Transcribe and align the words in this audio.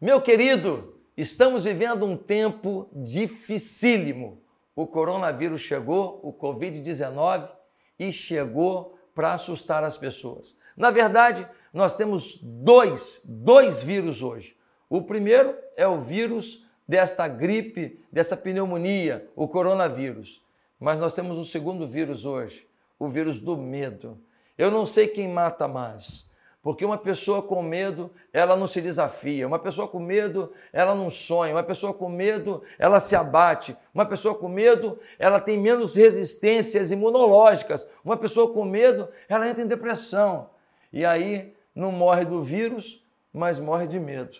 Meu 0.00 0.22
querido, 0.22 0.94
estamos 1.16 1.64
vivendo 1.64 2.06
um 2.06 2.16
tempo 2.16 2.88
dificílimo. 2.92 4.40
O 4.76 4.86
coronavírus 4.86 5.60
chegou, 5.60 6.20
o 6.22 6.32
Covid-19, 6.32 7.50
e 7.98 8.12
chegou 8.12 8.96
para 9.12 9.32
assustar 9.32 9.82
as 9.82 9.96
pessoas. 9.96 10.56
Na 10.76 10.92
verdade, 10.92 11.44
nós 11.72 11.96
temos 11.96 12.38
dois, 12.40 13.20
dois 13.24 13.82
vírus 13.82 14.22
hoje. 14.22 14.56
O 14.88 15.02
primeiro 15.02 15.56
é 15.76 15.88
o 15.88 16.00
vírus 16.00 16.64
desta 16.86 17.26
gripe, 17.26 18.00
dessa 18.12 18.36
pneumonia, 18.36 19.28
o 19.34 19.48
coronavírus. 19.48 20.40
Mas 20.78 21.00
nós 21.00 21.12
temos 21.12 21.36
um 21.36 21.44
segundo 21.44 21.88
vírus 21.88 22.24
hoje, 22.24 22.64
o 23.00 23.08
vírus 23.08 23.40
do 23.40 23.56
medo. 23.56 24.16
Eu 24.56 24.70
não 24.70 24.86
sei 24.86 25.08
quem 25.08 25.26
mata 25.26 25.66
mais 25.66 26.27
porque 26.68 26.84
uma 26.84 26.98
pessoa 26.98 27.40
com 27.40 27.62
medo, 27.62 28.10
ela 28.30 28.54
não 28.54 28.66
se 28.66 28.82
desafia. 28.82 29.46
Uma 29.46 29.58
pessoa 29.58 29.88
com 29.88 29.98
medo, 29.98 30.52
ela 30.70 30.94
não 30.94 31.08
sonha. 31.08 31.54
Uma 31.54 31.62
pessoa 31.62 31.94
com 31.94 32.10
medo, 32.10 32.62
ela 32.78 33.00
se 33.00 33.16
abate. 33.16 33.74
Uma 33.94 34.04
pessoa 34.04 34.34
com 34.34 34.50
medo, 34.50 34.98
ela 35.18 35.40
tem 35.40 35.56
menos 35.56 35.96
resistências 35.96 36.92
imunológicas. 36.92 37.90
Uma 38.04 38.18
pessoa 38.18 38.52
com 38.52 38.66
medo, 38.66 39.08
ela 39.30 39.48
entra 39.48 39.62
em 39.62 39.66
depressão. 39.66 40.50
E 40.92 41.06
aí 41.06 41.54
não 41.74 41.90
morre 41.90 42.26
do 42.26 42.42
vírus, 42.42 43.02
mas 43.32 43.58
morre 43.58 43.86
de 43.86 43.98
medo. 43.98 44.36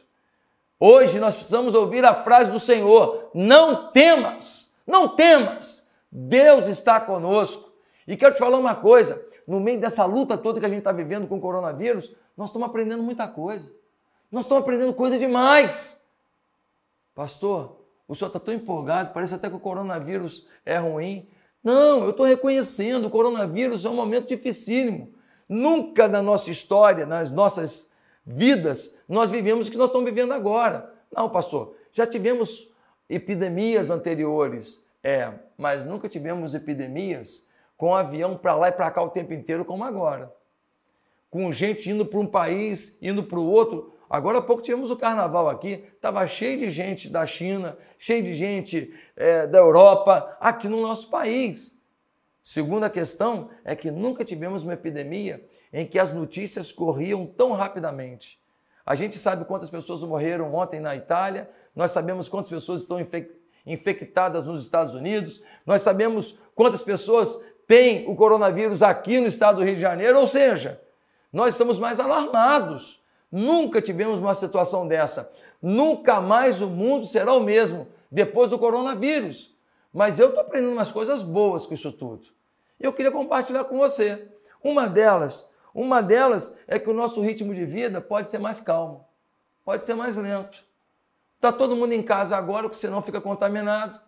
Hoje 0.79 1.19
nós 1.19 1.35
precisamos 1.35 1.75
ouvir 1.75 2.05
a 2.05 2.13
frase 2.13 2.51
do 2.51 2.59
Senhor: 2.59 3.31
não 3.33 3.91
temas, 3.91 4.79
não 4.87 5.09
temas. 5.09 5.83
Deus 6.13 6.67
está 6.67 7.01
conosco. 7.01 7.73
E 8.07 8.19
quero 8.19 8.35
te 8.35 8.39
falar 8.41 8.59
uma 8.59 8.75
coisa: 8.75 9.27
no 9.49 9.59
meio 9.59 9.81
dessa 9.81 10.05
luta 10.05 10.37
toda 10.37 10.61
que 10.61 10.67
a 10.67 10.69
gente 10.69 10.81
está 10.81 10.93
vivendo 10.93 11.27
com 11.27 11.39
o 11.39 11.41
coronavírus, 11.41 12.15
nós 12.37 12.51
estamos 12.51 12.69
aprendendo 12.69 13.03
muita 13.03 13.27
coisa. 13.27 13.73
Nós 14.31 14.45
estamos 14.45 14.63
aprendendo 14.63 14.93
coisa 14.93 15.19
demais. 15.19 16.03
Pastor, 17.15 17.81
o 18.07 18.15
senhor 18.15 18.29
está 18.29 18.39
tão 18.39 18.53
empolgado, 18.53 19.15
parece 19.15 19.35
até 19.35 19.49
que 19.49 19.57
o 19.57 19.61
coronavírus 19.61 20.47
é 20.67 20.77
ruim. 20.77 21.27
Não, 21.65 22.05
eu 22.05 22.11
estou 22.11 22.27
reconhecendo, 22.27 23.07
o 23.07 23.11
coronavírus 23.11 23.87
é 23.87 23.89
um 23.89 23.95
momento 23.95 24.29
dificílimo. 24.29 25.15
Nunca 25.49 26.07
na 26.07 26.21
nossa 26.21 26.51
história, 26.51 27.07
nas 27.07 27.33
nossas 27.33 27.89
vidas, 28.27 29.03
nós 29.09 29.31
vivemos 29.31 29.67
o 29.67 29.71
que 29.71 29.79
nós 29.79 29.89
estamos 29.89 30.11
vivendo 30.11 30.33
agora. 30.33 30.93
Não, 31.11 31.31
pastor, 31.31 31.75
já 31.91 32.07
tivemos 32.07 32.71
epidemias 33.09 33.91
anteriores, 33.91 34.85
é, 35.03 35.33
mas 35.57 35.87
nunca 35.87 36.07
tivemos 36.07 36.55
epidemias 36.55 37.48
com 37.79 37.95
avião 37.95 38.37
para 38.37 38.57
lá 38.57 38.69
e 38.69 38.73
para 38.73 38.91
cá 38.91 39.01
o 39.01 39.09
tempo 39.09 39.33
inteiro, 39.33 39.65
como 39.65 39.85
agora. 39.85 40.31
Com 41.31 41.51
gente 41.53 41.89
indo 41.89 42.05
para 42.05 42.19
um 42.19 42.27
país, 42.27 42.99
indo 43.01 43.23
para 43.23 43.39
o 43.39 43.47
outro. 43.47 43.95
Agora 44.11 44.39
há 44.39 44.43
pouco 44.43 44.63
tivemos 44.63 44.91
o 44.91 44.97
carnaval 44.97 45.49
aqui, 45.49 45.85
estava 45.95 46.27
cheio 46.27 46.59
de 46.59 46.71
gente 46.71 47.09
da 47.09 47.25
China, 47.25 47.79
cheio 47.97 48.23
de 48.23 48.35
gente 48.35 48.93
é, 49.15 49.47
da 49.47 49.59
Europa, 49.59 50.37
aqui 50.41 50.67
no 50.67 50.83
nosso 50.83 51.09
país. 51.09 51.81
Segunda 52.43 52.91
questão 52.91 53.51
é 53.65 53.77
que 53.77 53.91
nunca 53.91 54.25
tivemos 54.25 54.65
uma 54.65 54.73
epidemia 54.73 55.47
em 55.73 55.87
que 55.87 55.99
as 55.99 56.13
notícias 56.13 56.73
corriam 56.73 57.27
tão 57.27 57.53
rapidamente. 57.53 58.41
A 58.85 58.95
gente 58.95 59.19
sabe 59.19 59.45
quantas 59.45 59.69
pessoas 59.71 60.03
morreram 60.03 60.53
ontem 60.55 60.81
na 60.81 60.97
Itália, 60.97 61.49
nós 61.77 61.91
sabemos 61.91 62.29
quantas 62.29 62.49
pessoas 62.49 62.81
estão 62.81 62.99
infectadas 63.67 64.47
nos 64.47 64.63
Estados 64.65 64.95
Unidos, 64.95 65.43
nós 65.67 65.83
sabemos 65.83 66.39
quantas 66.55 66.83
pessoas 66.83 67.39
tem 67.69 68.09
o 68.09 68.17
coronavírus 68.17 68.83
aqui 68.83 69.21
no 69.21 69.27
estado 69.27 69.57
do 69.57 69.65
Rio 69.65 69.75
de 69.75 69.81
Janeiro, 69.81 70.19
ou 70.19 70.27
seja, 70.27 70.81
nós 71.31 71.53
estamos 71.53 71.79
mais 71.79 72.01
alarmados. 72.01 72.99
Nunca 73.31 73.83
tivemos 73.83 74.19
uma 74.19 74.33
situação 74.33 74.89
dessa. 74.89 75.31
Nunca 75.61 76.19
mais 76.19 76.63
o 76.63 76.69
mundo 76.69 77.05
será 77.05 77.35
o 77.35 77.41
mesmo 77.41 77.87
depois 78.11 78.49
do 78.49 78.59
coronavírus. 78.59 79.55
Mas 79.93 80.19
eu 80.19 80.29
estou 80.29 80.41
aprendendo 80.41 80.73
umas 80.73 80.91
coisas 80.91 81.23
boas 81.23 81.67
com 81.67 81.75
isso 81.75 81.93
tudo. 81.93 82.29
Eu 82.81 82.91
queria 82.91 83.13
compartilhar 83.13 83.65
com 83.65 83.77
você. 83.77 84.27
Uma 84.65 84.89
delas, 84.89 85.47
uma 85.75 86.03
delas 86.03 86.59
é 86.67 86.79
que 86.79 86.89
o 86.89 86.95
nosso 86.95 87.21
ritmo 87.21 87.55
de 87.55 87.67
vida 87.67 88.01
pode 88.01 88.31
ser 88.31 88.39
mais 88.39 88.63
calmo, 88.63 89.05
pode 89.63 89.85
ser 89.85 89.95
mais 89.95 90.17
lento. 90.17 90.65
Está 91.37 91.53
todo 91.53 91.77
mundo 91.77 91.93
em 91.93 92.03
casa 92.03 92.35
agora, 92.35 92.63
porque 92.63 92.81
senão 92.81 93.03
fica 93.03 93.21
contaminado. 93.21 94.01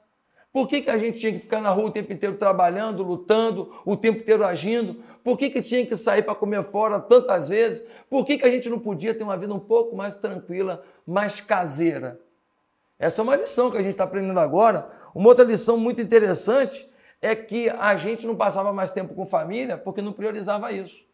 Por 0.53 0.67
que, 0.67 0.83
que 0.83 0.91
a 0.91 0.99
gente 0.99 1.19
tinha 1.19 1.33
que 1.33 1.39
ficar 1.39 1.61
na 1.61 1.71
rua 1.71 1.87
o 1.87 1.91
tempo 1.93 2.13
inteiro 2.13 2.37
trabalhando, 2.37 3.05
lutando, 3.05 3.73
o 3.85 3.97
tempo 3.97 4.19
inteiro 4.19 4.45
agindo? 4.45 5.01
Por 5.23 5.39
que, 5.39 5.49
que 5.49 5.63
tinha 5.63 5.87
que 5.87 5.95
sair 5.95 6.23
para 6.23 6.35
comer 6.35 6.65
fora 6.65 6.99
tantas 6.99 7.49
vezes? 7.49 7.89
Por 8.09 8.25
que, 8.25 8.37
que 8.37 8.45
a 8.45 8.51
gente 8.51 8.69
não 8.69 8.79
podia 8.79 9.15
ter 9.15 9.23
uma 9.23 9.37
vida 9.37 9.55
um 9.55 9.61
pouco 9.61 9.97
mais 9.97 10.17
tranquila, 10.17 10.83
mais 11.07 11.41
caseira? 11.41 12.21
Essa 12.99 13.23
é 13.23 13.25
uma 13.25 13.37
lição 13.37 13.71
que 13.71 13.79
a 13.79 13.83
gente 13.83 13.93
está 13.93 14.05
aprendendo 14.05 14.41
agora. 14.41 14.91
Uma 15.15 15.29
outra 15.29 15.45
lição 15.45 15.79
muito 15.79 16.03
interessante 16.03 16.91
é 17.23 17.37
que 17.37 17.71
a 17.71 17.97
gente 17.97 18.27
não 18.27 18.35
passava 18.35 18.73
mais 18.73 18.93
tempo 18.93 19.15
com 19.15 19.25
família 19.25 19.79
porque 19.79 20.03
não 20.03 20.13
priorizava 20.13 20.73
isso. 20.73 21.05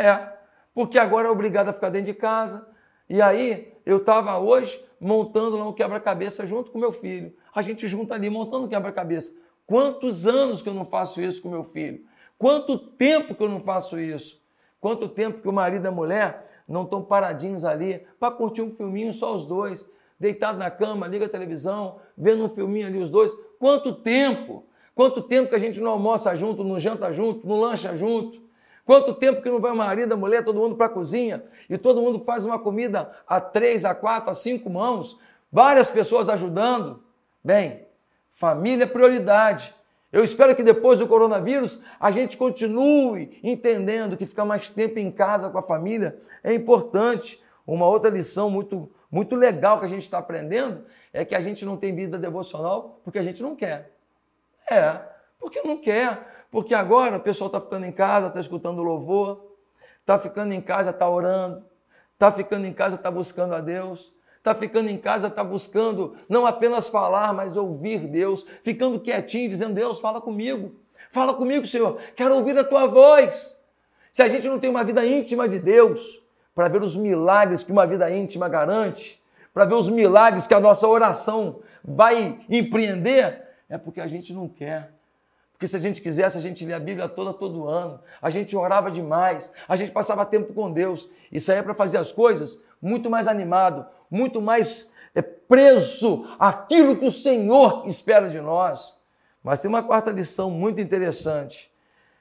É, 0.00 0.32
porque 0.74 0.98
agora 0.98 1.28
é 1.28 1.30
obrigado 1.30 1.68
a 1.68 1.72
ficar 1.72 1.90
dentro 1.90 2.12
de 2.12 2.14
casa. 2.14 2.68
E 3.08 3.22
aí, 3.22 3.72
eu 3.86 3.98
estava 3.98 4.36
hoje 4.38 4.84
montando 5.00 5.56
lá 5.56 5.68
um 5.68 5.72
quebra-cabeça 5.72 6.46
junto 6.46 6.70
com 6.70 6.78
meu 6.78 6.92
filho 6.92 7.34
a 7.58 7.62
gente 7.62 7.88
junta 7.88 8.14
ali 8.14 8.30
montando 8.30 8.68
quebra-cabeça. 8.68 9.36
Quantos 9.66 10.28
anos 10.28 10.62
que 10.62 10.68
eu 10.68 10.74
não 10.74 10.84
faço 10.84 11.20
isso 11.20 11.42
com 11.42 11.48
meu 11.48 11.64
filho? 11.64 12.04
Quanto 12.38 12.78
tempo 12.78 13.34
que 13.34 13.42
eu 13.42 13.48
não 13.48 13.60
faço 13.60 13.98
isso? 13.98 14.40
Quanto 14.80 15.08
tempo 15.08 15.40
que 15.42 15.48
o 15.48 15.52
marido 15.52 15.84
e 15.84 15.88
a 15.88 15.90
mulher 15.90 16.46
não 16.68 16.84
estão 16.84 17.02
paradinhos 17.02 17.64
ali 17.64 18.06
para 18.20 18.32
curtir 18.32 18.62
um 18.62 18.70
filminho 18.70 19.12
só 19.12 19.34
os 19.34 19.44
dois, 19.44 19.92
deitado 20.20 20.56
na 20.56 20.70
cama, 20.70 21.08
liga 21.08 21.26
a 21.26 21.28
televisão, 21.28 21.98
vendo 22.16 22.44
um 22.44 22.48
filminho 22.48 22.86
ali 22.86 22.98
os 22.98 23.10
dois? 23.10 23.32
Quanto 23.58 23.92
tempo? 23.92 24.64
Quanto 24.94 25.20
tempo 25.22 25.48
que 25.48 25.56
a 25.56 25.60
gente 25.60 25.80
não 25.80 25.90
almoça 25.90 26.34
junto, 26.36 26.62
não 26.62 26.78
janta 26.78 27.12
junto, 27.12 27.46
não 27.46 27.60
lancha 27.60 27.96
junto? 27.96 28.40
Quanto 28.88 29.12
tempo 29.12 29.42
que 29.42 29.50
não 29.50 29.60
vai 29.60 29.70
o 29.70 29.76
marido, 29.76 30.14
a 30.14 30.16
mulher, 30.16 30.42
todo 30.42 30.60
mundo 30.60 30.74
para 30.74 30.86
a 30.86 30.88
cozinha 30.88 31.44
e 31.68 31.76
todo 31.76 32.00
mundo 32.00 32.20
faz 32.20 32.46
uma 32.46 32.58
comida 32.58 33.12
a 33.26 33.38
três, 33.38 33.84
a 33.84 33.94
quatro, 33.94 34.30
a 34.30 34.32
cinco 34.32 34.70
mãos, 34.70 35.20
várias 35.52 35.90
pessoas 35.90 36.30
ajudando? 36.30 37.04
Bem, 37.44 37.84
família 38.30 38.84
é 38.84 38.86
prioridade. 38.86 39.74
Eu 40.10 40.24
espero 40.24 40.56
que 40.56 40.62
depois 40.62 41.00
do 41.00 41.06
coronavírus 41.06 41.82
a 42.00 42.10
gente 42.10 42.38
continue 42.38 43.38
entendendo 43.42 44.16
que 44.16 44.24
ficar 44.24 44.46
mais 44.46 44.70
tempo 44.70 44.98
em 44.98 45.10
casa 45.10 45.50
com 45.50 45.58
a 45.58 45.62
família 45.62 46.18
é 46.42 46.54
importante. 46.54 47.38
Uma 47.66 47.86
outra 47.86 48.08
lição 48.08 48.48
muito, 48.48 48.90
muito 49.10 49.36
legal 49.36 49.80
que 49.80 49.84
a 49.84 49.90
gente 49.90 50.04
está 50.04 50.16
aprendendo 50.16 50.82
é 51.12 51.26
que 51.26 51.34
a 51.34 51.42
gente 51.42 51.62
não 51.62 51.76
tem 51.76 51.94
vida 51.94 52.16
devocional 52.16 53.02
porque 53.04 53.18
a 53.18 53.22
gente 53.22 53.42
não 53.42 53.54
quer. 53.54 53.92
É, 54.70 54.98
porque 55.38 55.60
não 55.60 55.76
quer. 55.76 56.37
Porque 56.50 56.74
agora 56.74 57.16
o 57.16 57.20
pessoal 57.20 57.48
está 57.48 57.60
ficando 57.60 57.86
em 57.86 57.92
casa, 57.92 58.28
está 58.28 58.40
escutando 58.40 58.82
louvor, 58.82 59.56
está 60.00 60.18
ficando 60.18 60.52
em 60.52 60.60
casa, 60.60 60.90
está 60.90 61.08
orando, 61.08 61.64
está 62.14 62.30
ficando 62.30 62.66
em 62.66 62.72
casa, 62.72 62.96
está 62.96 63.10
buscando 63.10 63.54
a 63.54 63.60
Deus 63.60 64.12
está 64.48 64.54
ficando 64.54 64.88
em 64.88 64.96
casa, 64.96 65.26
está 65.26 65.44
buscando 65.44 66.16
não 66.28 66.46
apenas 66.46 66.88
falar, 66.88 67.32
mas 67.34 67.56
ouvir 67.56 68.06
Deus, 68.06 68.46
ficando 68.62 69.00
quietinho, 69.00 69.48
dizendo: 69.48 69.74
Deus, 69.74 70.00
fala 70.00 70.20
comigo, 70.20 70.74
fala 71.10 71.34
comigo, 71.34 71.66
Senhor, 71.66 71.98
quero 72.16 72.34
ouvir 72.34 72.56
a 72.58 72.64
tua 72.64 72.86
voz. 72.86 73.60
Se 74.12 74.22
a 74.22 74.28
gente 74.28 74.48
não 74.48 74.58
tem 74.58 74.70
uma 74.70 74.84
vida 74.84 75.04
íntima 75.04 75.48
de 75.48 75.58
Deus, 75.58 76.22
para 76.54 76.68
ver 76.68 76.82
os 76.82 76.96
milagres 76.96 77.62
que 77.62 77.70
uma 77.70 77.86
vida 77.86 78.10
íntima 78.10 78.48
garante, 78.48 79.22
para 79.52 79.64
ver 79.64 79.74
os 79.74 79.88
milagres 79.88 80.46
que 80.46 80.54
a 80.54 80.60
nossa 80.60 80.88
oração 80.88 81.60
vai 81.84 82.40
empreender, 82.48 83.42
é 83.68 83.78
porque 83.78 84.00
a 84.00 84.08
gente 84.08 84.32
não 84.32 84.48
quer. 84.48 84.92
Porque 85.58 85.66
se 85.66 85.74
a 85.74 85.80
gente 85.80 86.00
quisesse, 86.00 86.38
a 86.38 86.40
gente 86.40 86.64
lia 86.64 86.76
a 86.76 86.80
Bíblia 86.80 87.08
toda, 87.08 87.34
todo 87.34 87.66
ano. 87.66 87.98
A 88.22 88.30
gente 88.30 88.56
orava 88.56 88.92
demais. 88.92 89.52
A 89.66 89.74
gente 89.74 89.90
passava 89.90 90.24
tempo 90.24 90.54
com 90.54 90.70
Deus. 90.70 91.10
Aí 91.32 91.56
é 91.56 91.62
para 91.62 91.74
fazer 91.74 91.98
as 91.98 92.12
coisas 92.12 92.62
muito 92.80 93.10
mais 93.10 93.26
animado, 93.26 93.84
muito 94.08 94.40
mais 94.40 94.88
é, 95.16 95.20
preso 95.20 96.28
àquilo 96.38 96.94
que 96.94 97.04
o 97.04 97.10
Senhor 97.10 97.82
espera 97.88 98.28
de 98.28 98.40
nós. 98.40 98.96
Mas 99.42 99.60
tem 99.60 99.68
uma 99.68 99.82
quarta 99.82 100.12
lição 100.12 100.48
muito 100.48 100.80
interessante. 100.80 101.68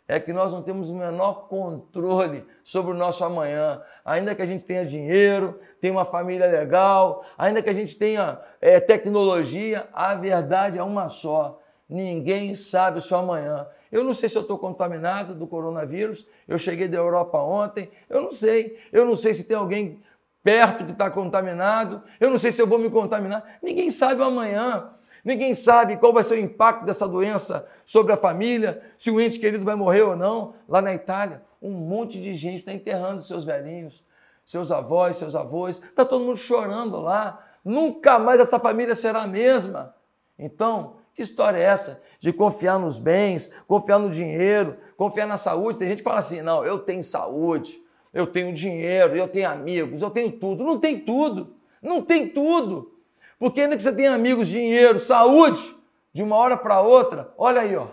É 0.07 0.19
que 0.19 0.33
nós 0.33 0.51
não 0.51 0.63
temos 0.63 0.89
o 0.89 0.95
menor 0.95 1.47
controle 1.47 2.44
sobre 2.63 2.89
o 2.89 2.95
nosso 2.95 3.23
amanhã. 3.23 3.83
Ainda 4.03 4.33
que 4.33 4.41
a 4.41 4.47
gente 4.47 4.65
tenha 4.65 4.83
dinheiro, 4.83 5.59
tenha 5.79 5.94
uma 5.94 6.06
família 6.06 6.47
legal, 6.47 7.23
ainda 7.38 7.62
que 7.62 7.69
a 7.69 7.73
gente 7.73 7.95
tenha 7.95 8.41
é, 8.59 8.79
tecnologia, 8.79 9.88
a 9.94 10.15
verdade 10.15 10.79
é 10.79 10.83
uma 10.83 11.07
só. 11.07 11.62
Ninguém 11.89 12.54
sabe 12.56 13.00
o 13.00 13.01
seu 13.01 13.18
amanhã. 13.18 13.68
Eu 13.92 14.04
não 14.04 14.13
sei 14.13 14.28
se 14.28 14.38
eu 14.38 14.42
estou 14.42 14.57
contaminado 14.57 15.34
do 15.34 15.48
coronavírus. 15.48 16.28
Eu 16.48 16.57
cheguei 16.57 16.88
da 16.88 16.98
Europa 16.98 17.38
ontem. 17.38 17.89
Eu 18.10 18.22
não 18.22 18.31
sei. 18.31 18.78
Eu 18.92 19.06
não 19.06 19.16
sei 19.16 19.34
se 19.34 19.45
tem 19.45 19.56
alguém 19.56 20.01
perto 20.48 20.86
que 20.86 20.94
está 20.94 21.12
contaminado, 21.12 22.01
eu 22.22 22.30
não 22.30 22.39
sei 22.39 22.51
se 22.51 22.62
eu 22.62 22.66
vou 22.66 22.80
me 22.80 22.89
contaminar. 22.89 23.57
Ninguém 23.62 23.89
sabe 23.89 24.22
o 24.22 24.24
amanhã. 24.24 24.92
Ninguém 25.22 25.54
sabe 25.54 25.98
qual 25.98 26.13
vai 26.13 26.24
ser 26.24 26.36
o 26.36 26.39
impacto 26.39 26.86
dessa 26.86 27.06
doença 27.06 27.68
sobre 27.84 28.13
a 28.13 28.18
família, 28.18 28.81
se 28.98 29.12
o 29.12 29.19
ente 29.19 29.38
querido 29.39 29.66
vai 29.66 29.75
morrer 29.75 30.04
ou 30.04 30.16
não. 30.16 30.54
Lá 30.66 30.81
na 30.81 30.94
Itália, 30.94 31.42
um 31.62 31.72
monte 31.72 32.22
de 32.22 32.34
gente 32.34 32.60
está 32.60 32.72
enterrando 32.72 33.22
seus 33.22 33.44
velhinhos. 33.44 34.01
seus 34.45 34.72
avós, 34.72 35.18
seus 35.18 35.36
avós, 35.36 35.80
está 35.80 36.06
todo 36.06 36.24
mundo 36.24 36.38
chorando 36.38 37.01
lá. 37.01 37.45
Nunca 37.66 38.18
mais 38.18 38.39
essa 38.39 38.57
família 38.57 38.95
será 38.95 39.24
a 39.24 39.28
mesma. 39.28 39.94
Então, 40.39 40.95
que 41.17 41.23
história 41.23 41.57
é 41.57 41.63
essa 41.63 41.99
de 42.19 42.31
confiar 42.31 42.77
nos 42.77 42.99
bens, 42.99 43.49
confiar 43.67 43.97
no 43.97 44.11
dinheiro, 44.11 44.77
confiar 44.95 45.25
na 45.25 45.35
saúde? 45.35 45.79
Tem 45.79 45.87
gente 45.87 45.97
que 45.97 46.03
fala 46.03 46.19
assim: 46.19 46.43
não, 46.43 46.63
eu 46.63 46.77
tenho 46.77 47.03
saúde, 47.03 47.81
eu 48.13 48.27
tenho 48.27 48.53
dinheiro, 48.53 49.15
eu 49.15 49.27
tenho 49.27 49.49
amigos, 49.49 50.03
eu 50.03 50.11
tenho 50.11 50.31
tudo. 50.33 50.63
Não 50.63 50.79
tem 50.79 50.99
tudo, 50.99 51.55
não 51.81 52.03
tem 52.03 52.29
tudo. 52.29 52.93
Porque 53.39 53.61
ainda 53.61 53.75
que 53.75 53.81
você 53.81 53.91
tenha 53.95 54.13
amigos, 54.13 54.47
dinheiro, 54.47 54.99
saúde, 54.99 55.75
de 56.13 56.21
uma 56.21 56.35
hora 56.35 56.55
para 56.55 56.81
outra, 56.81 57.33
olha 57.35 57.61
aí, 57.61 57.75
ó. 57.75 57.87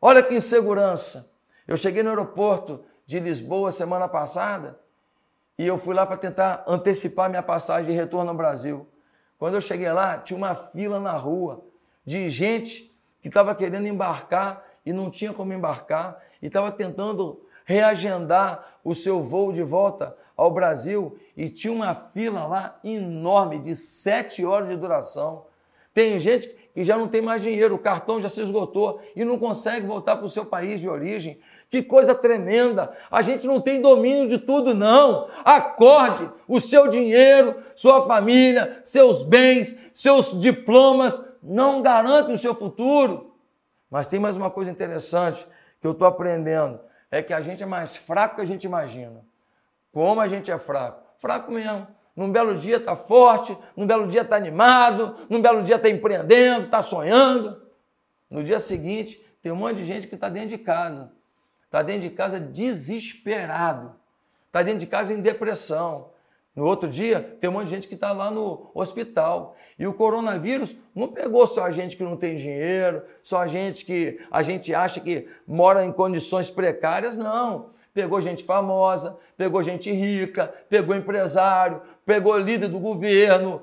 Olha 0.00 0.22
que 0.22 0.34
insegurança. 0.34 1.30
Eu 1.68 1.76
cheguei 1.76 2.02
no 2.02 2.08
aeroporto 2.08 2.82
de 3.04 3.20
Lisboa 3.20 3.70
semana 3.70 4.08
passada 4.08 4.80
e 5.58 5.66
eu 5.66 5.76
fui 5.76 5.94
lá 5.94 6.06
para 6.06 6.16
tentar 6.16 6.64
antecipar 6.66 7.28
minha 7.28 7.42
passagem 7.42 7.90
de 7.90 7.92
retorno 7.92 8.30
ao 8.30 8.36
Brasil. 8.36 8.88
Quando 9.38 9.54
eu 9.54 9.60
cheguei 9.60 9.92
lá, 9.92 10.16
tinha 10.16 10.36
uma 10.36 10.54
fila 10.54 10.98
na 10.98 11.12
rua 11.12 11.65
de 12.06 12.28
gente 12.28 12.94
que 13.20 13.28
estava 13.28 13.54
querendo 13.54 13.88
embarcar 13.88 14.64
e 14.84 14.92
não 14.92 15.10
tinha 15.10 15.32
como 15.32 15.52
embarcar 15.52 16.22
e 16.40 16.46
estava 16.46 16.70
tentando 16.70 17.42
reagendar 17.64 18.78
o 18.84 18.94
seu 18.94 19.20
voo 19.20 19.52
de 19.52 19.62
volta 19.62 20.16
ao 20.36 20.50
Brasil 20.50 21.18
e 21.36 21.48
tinha 21.48 21.72
uma 21.72 21.94
fila 21.94 22.46
lá 22.46 22.78
enorme 22.84 23.58
de 23.58 23.74
sete 23.74 24.44
horas 24.44 24.68
de 24.68 24.76
duração. 24.76 25.46
Tem 25.92 26.18
gente 26.18 26.54
que 26.72 26.84
já 26.84 26.96
não 26.96 27.08
tem 27.08 27.22
mais 27.22 27.42
dinheiro, 27.42 27.74
o 27.74 27.78
cartão 27.78 28.20
já 28.20 28.28
se 28.28 28.42
esgotou 28.42 29.00
e 29.16 29.24
não 29.24 29.38
consegue 29.38 29.86
voltar 29.86 30.16
para 30.16 30.26
o 30.26 30.28
seu 30.28 30.44
país 30.44 30.78
de 30.78 30.88
origem. 30.88 31.40
Que 31.70 31.82
coisa 31.82 32.14
tremenda! 32.14 32.92
A 33.10 33.22
gente 33.22 33.46
não 33.46 33.60
tem 33.60 33.80
domínio 33.80 34.28
de 34.28 34.36
tudo, 34.36 34.74
não. 34.74 35.26
Acorde! 35.42 36.30
O 36.46 36.60
seu 36.60 36.86
dinheiro, 36.86 37.56
sua 37.74 38.06
família, 38.06 38.78
seus 38.84 39.22
bens, 39.22 39.90
seus 39.94 40.38
diplomas 40.38 41.18
não 41.42 41.82
garantem 41.82 42.34
o 42.34 42.38
seu 42.38 42.54
futuro. 42.54 43.34
Mas 43.90 44.08
tem 44.08 44.18
mais 44.18 44.36
uma 44.36 44.50
coisa 44.50 44.70
interessante 44.70 45.46
que 45.80 45.86
eu 45.86 45.92
estou 45.92 46.06
aprendendo: 46.06 46.80
é 47.10 47.22
que 47.22 47.32
a 47.32 47.40
gente 47.40 47.62
é 47.62 47.66
mais 47.66 47.96
fraco 47.96 48.36
que 48.36 48.40
a 48.40 48.46
gente 48.46 48.64
imagina. 48.64 49.24
Como 49.92 50.20
a 50.20 50.26
gente 50.26 50.50
é 50.50 50.58
fraco? 50.58 51.02
Fraco 51.18 51.50
mesmo. 51.52 51.86
Num 52.14 52.32
belo 52.32 52.56
dia 52.56 52.78
está 52.78 52.96
forte, 52.96 53.56
num 53.76 53.86
belo 53.86 54.06
dia 54.08 54.22
está 54.22 54.36
animado, 54.36 55.16
num 55.28 55.40
belo 55.40 55.62
dia 55.62 55.76
está 55.76 55.88
empreendendo, 55.88 56.64
está 56.64 56.80
sonhando. 56.80 57.62
No 58.30 58.42
dia 58.42 58.58
seguinte, 58.58 59.22
tem 59.42 59.52
um 59.52 59.56
monte 59.56 59.76
de 59.76 59.84
gente 59.84 60.06
que 60.06 60.14
está 60.14 60.28
dentro 60.28 60.50
de 60.50 60.58
casa 60.58 61.12
está 61.76 61.82
dentro 61.82 62.08
de 62.08 62.10
casa 62.10 62.40
desesperado, 62.40 63.94
está 64.46 64.62
dentro 64.62 64.80
de 64.80 64.86
casa 64.86 65.12
em 65.12 65.20
depressão. 65.20 66.10
No 66.56 66.64
outro 66.64 66.88
dia, 66.88 67.36
tem 67.38 67.50
um 67.50 67.52
monte 67.52 67.66
de 67.66 67.70
gente 67.70 67.86
que 67.86 67.94
está 67.94 68.12
lá 68.12 68.30
no 68.30 68.70
hospital. 68.74 69.54
E 69.78 69.86
o 69.86 69.92
coronavírus 69.92 70.74
não 70.94 71.08
pegou 71.08 71.46
só 71.46 71.66
a 71.66 71.70
gente 71.70 71.96
que 71.96 72.02
não 72.02 72.16
tem 72.16 72.34
dinheiro, 72.34 73.02
só 73.22 73.42
a 73.42 73.46
gente 73.46 73.84
que 73.84 74.18
a 74.30 74.42
gente 74.42 74.74
acha 74.74 74.98
que 74.98 75.28
mora 75.46 75.84
em 75.84 75.92
condições 75.92 76.48
precárias, 76.48 77.18
não. 77.18 77.70
Pegou 77.92 78.20
gente 78.22 78.42
famosa, 78.42 79.18
pegou 79.36 79.62
gente 79.62 79.90
rica, 79.92 80.52
pegou 80.68 80.96
empresário, 80.96 81.82
pegou 82.06 82.38
líder 82.38 82.68
do 82.68 82.78
governo, 82.78 83.60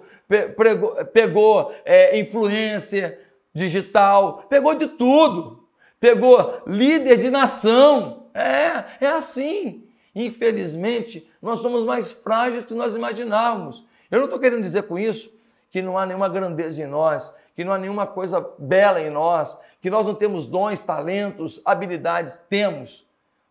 pegou, 0.56 0.94
pegou 1.06 1.74
é, 1.84 2.20
influencer 2.20 3.20
digital, 3.54 4.46
pegou 4.48 4.76
de 4.76 4.88
tudo 4.88 5.64
pegou 6.04 6.62
líder 6.68 7.16
de 7.18 7.32
nação. 7.32 8.26
É, 8.34 9.06
é 9.06 9.08
assim. 9.08 9.83
Infelizmente, 10.16 11.28
nós 11.42 11.60
somos 11.60 11.84
mais 11.84 12.12
frágeis 12.12 12.64
do 12.64 12.70
que 12.70 12.74
nós 12.74 12.96
imaginávamos. 12.96 13.86
Eu 14.12 14.20
não 14.20 14.26
estou 14.26 14.40
querendo 14.40 14.62
dizer 14.62 14.84
com 14.84 15.00
isso 15.00 15.34
que 15.72 15.82
não 15.82 15.98
há 15.98 16.06
nenhuma 16.06 16.30
grandeza 16.30 16.84
em 16.84 16.86
nós, 16.86 17.36
que 17.56 17.64
não 17.64 17.74
há 17.74 17.78
nenhuma 17.78 18.06
coisa 18.06 18.40
bela 18.60 19.02
em 19.02 19.10
nós, 19.10 19.58
que 19.82 19.90
nós 19.90 20.06
não 20.06 20.14
temos 20.14 20.48
dons, 20.48 20.82
talentos, 20.82 21.62
habilidades. 21.66 22.38
Temos, 22.50 23.06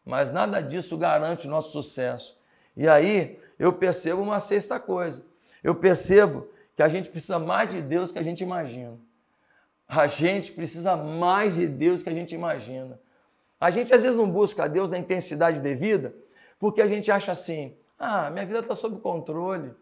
mas 0.05 0.31
nada 0.31 0.61
disso 0.61 0.97
garante 0.97 1.47
o 1.47 1.51
nosso 1.51 1.73
sucesso. 1.73 2.39
E 2.77 2.89
aí 2.89 3.39
eu 3.59 3.73
percebo 3.73 4.23
uma 4.23 4.41
sexta 4.41 4.79
coisa. 4.79 5.27
Eu 5.63 5.75
percebo 5.75 6.47
que 6.77 6.83
a 6.83 6.89
gente 6.89 7.09
precisa 7.09 7.39
mais 7.39 7.71
de 7.71 7.83
Deus 7.83 8.11
que 8.11 8.19
a 8.19 8.23
gente 8.23 8.43
imagina. 8.43 8.99
A 9.87 10.07
gente 10.07 10.53
precisa 10.53 10.97
mais 10.97 11.55
de 11.55 11.67
Deus 11.67 12.03
que 12.03 12.09
a 12.09 12.15
gente 12.15 12.35
imagina. 12.35 12.99
A 13.61 13.71
gente 13.71 13.93
às 13.93 14.03
vezes 14.03 14.17
não 14.17 14.29
busca 14.29 14.65
a 14.65 14.69
Deus 14.69 14.91
na 14.91 14.99
intensidade 14.99 15.61
devida, 15.61 16.15
porque 16.63 16.81
a 16.81 16.87
gente 16.87 17.11
acha 17.11 17.33
assim: 17.33 17.75
ah, 17.99 18.31
minha 18.31 18.47
vida 18.47 18.61
está 18.61 18.73
sob 18.73 19.01
controle. 19.01 19.75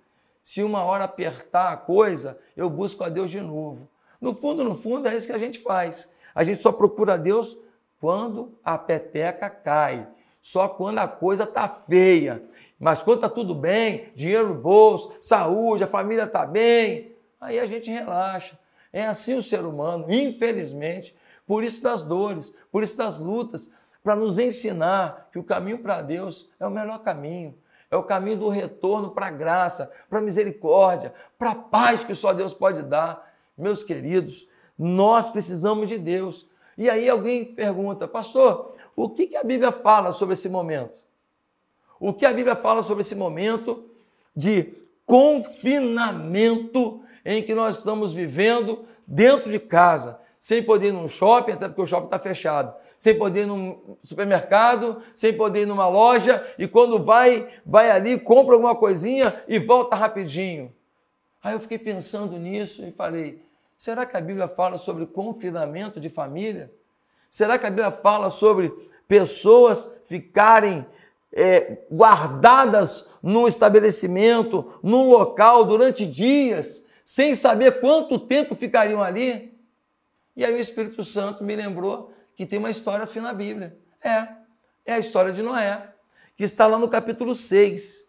Se 0.43 0.63
uma 0.63 0.83
hora 0.83 1.05
apertar 1.05 1.75
a 1.75 1.77
coisa, 1.77 2.41
eu 2.57 2.71
busco 2.71 3.05
a 3.05 3.11
Deus 3.11 3.31
de 3.31 3.39
novo. 3.39 3.87
No 4.19 4.33
fundo, 4.33 4.65
no 4.65 4.75
fundo, 4.75 5.07
é 5.07 5.15
isso 5.15 5.27
que 5.27 5.33
a 5.35 5.39
gente 5.39 5.59
faz. 5.59 6.11
A 6.35 6.43
gente 6.43 6.59
só 6.59 6.73
procura 6.73 7.19
Deus 7.19 7.59
quando 8.01 8.59
a 8.65 8.79
peteca 8.79 9.51
cai, 9.51 10.09
só 10.41 10.69
quando 10.69 11.01
a 11.01 11.07
coisa 11.07 11.45
está 11.45 11.69
feia. 11.69 12.43
Mas 12.79 13.03
quando 13.03 13.19
está 13.19 13.29
tudo 13.29 13.55
bem, 13.55 14.11
dinheiro 14.15 14.49
no 14.49 14.55
bolso, 14.55 15.13
saúde, 15.21 15.85
a 15.85 15.87
família 15.87 16.25
está 16.25 16.47
bem, 16.47 17.15
aí 17.39 17.59
a 17.59 17.67
gente 17.67 17.91
relaxa. 17.91 18.59
É 18.91 19.05
assim 19.07 19.35
o 19.35 19.43
ser 19.43 19.67
humano, 19.67 20.07
infelizmente. 20.11 21.15
Por 21.47 21.63
isso 21.63 21.83
das 21.83 22.01
dores, 22.01 22.57
por 22.73 22.83
isso 22.83 22.97
das 22.97 23.21
lutas, 23.21 23.71
para 24.03 24.17
nos 24.17 24.39
ensinar 24.39 25.29
que 25.33 25.39
o 25.39 25.45
caminho 25.45 25.79
para 25.79 26.03
Deus 26.03 26.49
é 26.59 26.67
o 26.67 26.71
melhor 26.71 26.99
caminho. 27.01 27.55
É 27.91 27.97
o 27.97 28.05
caminho 28.05 28.39
do 28.39 28.49
retorno 28.49 29.11
para 29.11 29.27
a 29.27 29.31
graça, 29.31 29.91
para 30.09 30.21
a 30.21 30.23
misericórdia, 30.23 31.13
para 31.37 31.51
a 31.51 31.57
paz 31.57 32.05
que 32.05 32.15
só 32.15 32.33
Deus 32.33 32.55
pode 32.55 32.83
dar. 32.83 33.35
Meus 33.59 33.83
queridos, 33.83 34.49
nós 34.79 35.29
precisamos 35.29 35.89
de 35.89 35.99
Deus. 35.99 36.49
E 36.79 36.89
aí 36.89 37.09
alguém 37.09 37.45
pergunta, 37.45 38.07
pastor, 38.07 38.73
o 38.95 39.11
que, 39.11 39.37
a 39.37 39.43
Bíblia 39.43 39.73
fala 39.73 40.13
sobre 40.13 40.35
esse 40.35 40.49
momento? 40.49 40.95
O 41.99 42.15
que 42.15 42.25
a 42.25 42.33
Bíblia 42.33 42.57
fala 42.57 42.81
sobre 42.81 43.03
esse 43.03 43.15
momento 43.15 43.85
de 44.35 44.73
confinamento 45.05 47.03
em 47.25 47.43
que 47.43 47.55
nós 47.55 47.77
estamos 47.77 48.13
vivendo 48.13 48.85
dentro 49.07 49.51
de 49.51 49.59
casa, 49.59 50.21
sem 50.39 50.63
poder 50.63 50.89
ir 50.89 50.93
num 50.93 51.09
shopping, 51.09 51.53
até 51.53 51.67
porque 51.67 51.83
o 51.83 51.87
shopping 51.87 52.07
está 52.07 52.19
fechado, 52.19 52.75
sem 53.01 53.17
poder 53.17 53.45
ir 53.45 53.47
num 53.47 53.97
supermercado, 54.03 55.03
sem 55.15 55.33
poder 55.33 55.63
ir 55.63 55.67
numa 55.67 55.89
loja, 55.89 56.47
e 56.59 56.69
quando 56.69 57.03
vai, 57.03 57.49
vai 57.65 57.91
ali, 57.91 58.21
compra 58.21 58.55
alguma 58.55 58.77
coisinha 58.77 59.43
e 59.49 59.59
volta 59.59 59.97
rapidinho. 59.97 60.71
Aí 61.43 61.55
eu 61.55 61.61
fiquei 61.61 61.79
pensando 61.79 62.39
nisso 62.39 62.85
e 62.85 62.93
falei: 62.93 63.43
será 63.75 64.05
que 64.05 64.19
a 64.19 64.21
Bíblia 64.21 64.49
fala 64.49 64.77
sobre 64.77 65.07
confinamento 65.07 65.99
de 65.99 66.11
família? 66.11 66.71
Será 67.31 67.59
que 67.59 67.67
a 67.67 67.71
Bíblia 67.71 67.91
fala 67.91 68.29
sobre 68.29 68.71
pessoas 69.09 69.91
ficarem 70.05 70.85
é, 71.33 71.79
guardadas 71.91 73.09
num 73.23 73.49
estabelecimento, 73.49 74.79
num 74.83 75.09
local 75.09 75.65
durante 75.65 76.05
dias, 76.05 76.87
sem 77.03 77.35
saber 77.35 77.81
quanto 77.81 78.19
tempo 78.19 78.55
ficariam 78.55 79.03
ali. 79.03 79.59
E 80.37 80.45
aí 80.45 80.53
o 80.53 80.59
Espírito 80.59 81.03
Santo 81.03 81.43
me 81.43 81.57
lembrou 81.57 82.13
que 82.41 82.47
tem 82.47 82.59
uma 82.59 82.71
história 82.71 83.03
assim 83.03 83.21
na 83.21 83.35
Bíblia. 83.35 83.77
É, 84.03 84.27
é 84.87 84.95
a 84.95 84.99
história 84.99 85.31
de 85.31 85.43
Noé, 85.43 85.91
que 86.35 86.43
está 86.43 86.67
lá 86.67 86.79
no 86.79 86.89
capítulo 86.89 87.35
6. 87.35 88.09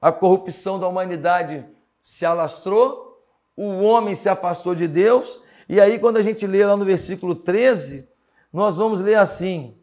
A 0.00 0.10
corrupção 0.10 0.80
da 0.80 0.88
humanidade 0.88 1.62
se 2.00 2.24
alastrou, 2.24 3.22
o 3.54 3.82
homem 3.82 4.14
se 4.14 4.30
afastou 4.30 4.74
de 4.74 4.88
Deus, 4.88 5.38
e 5.68 5.78
aí 5.78 5.98
quando 5.98 6.16
a 6.16 6.22
gente 6.22 6.46
lê 6.46 6.64
lá 6.64 6.78
no 6.78 6.86
versículo 6.86 7.34
13, 7.34 8.08
nós 8.50 8.74
vamos 8.74 9.02
ler 9.02 9.16
assim: 9.16 9.76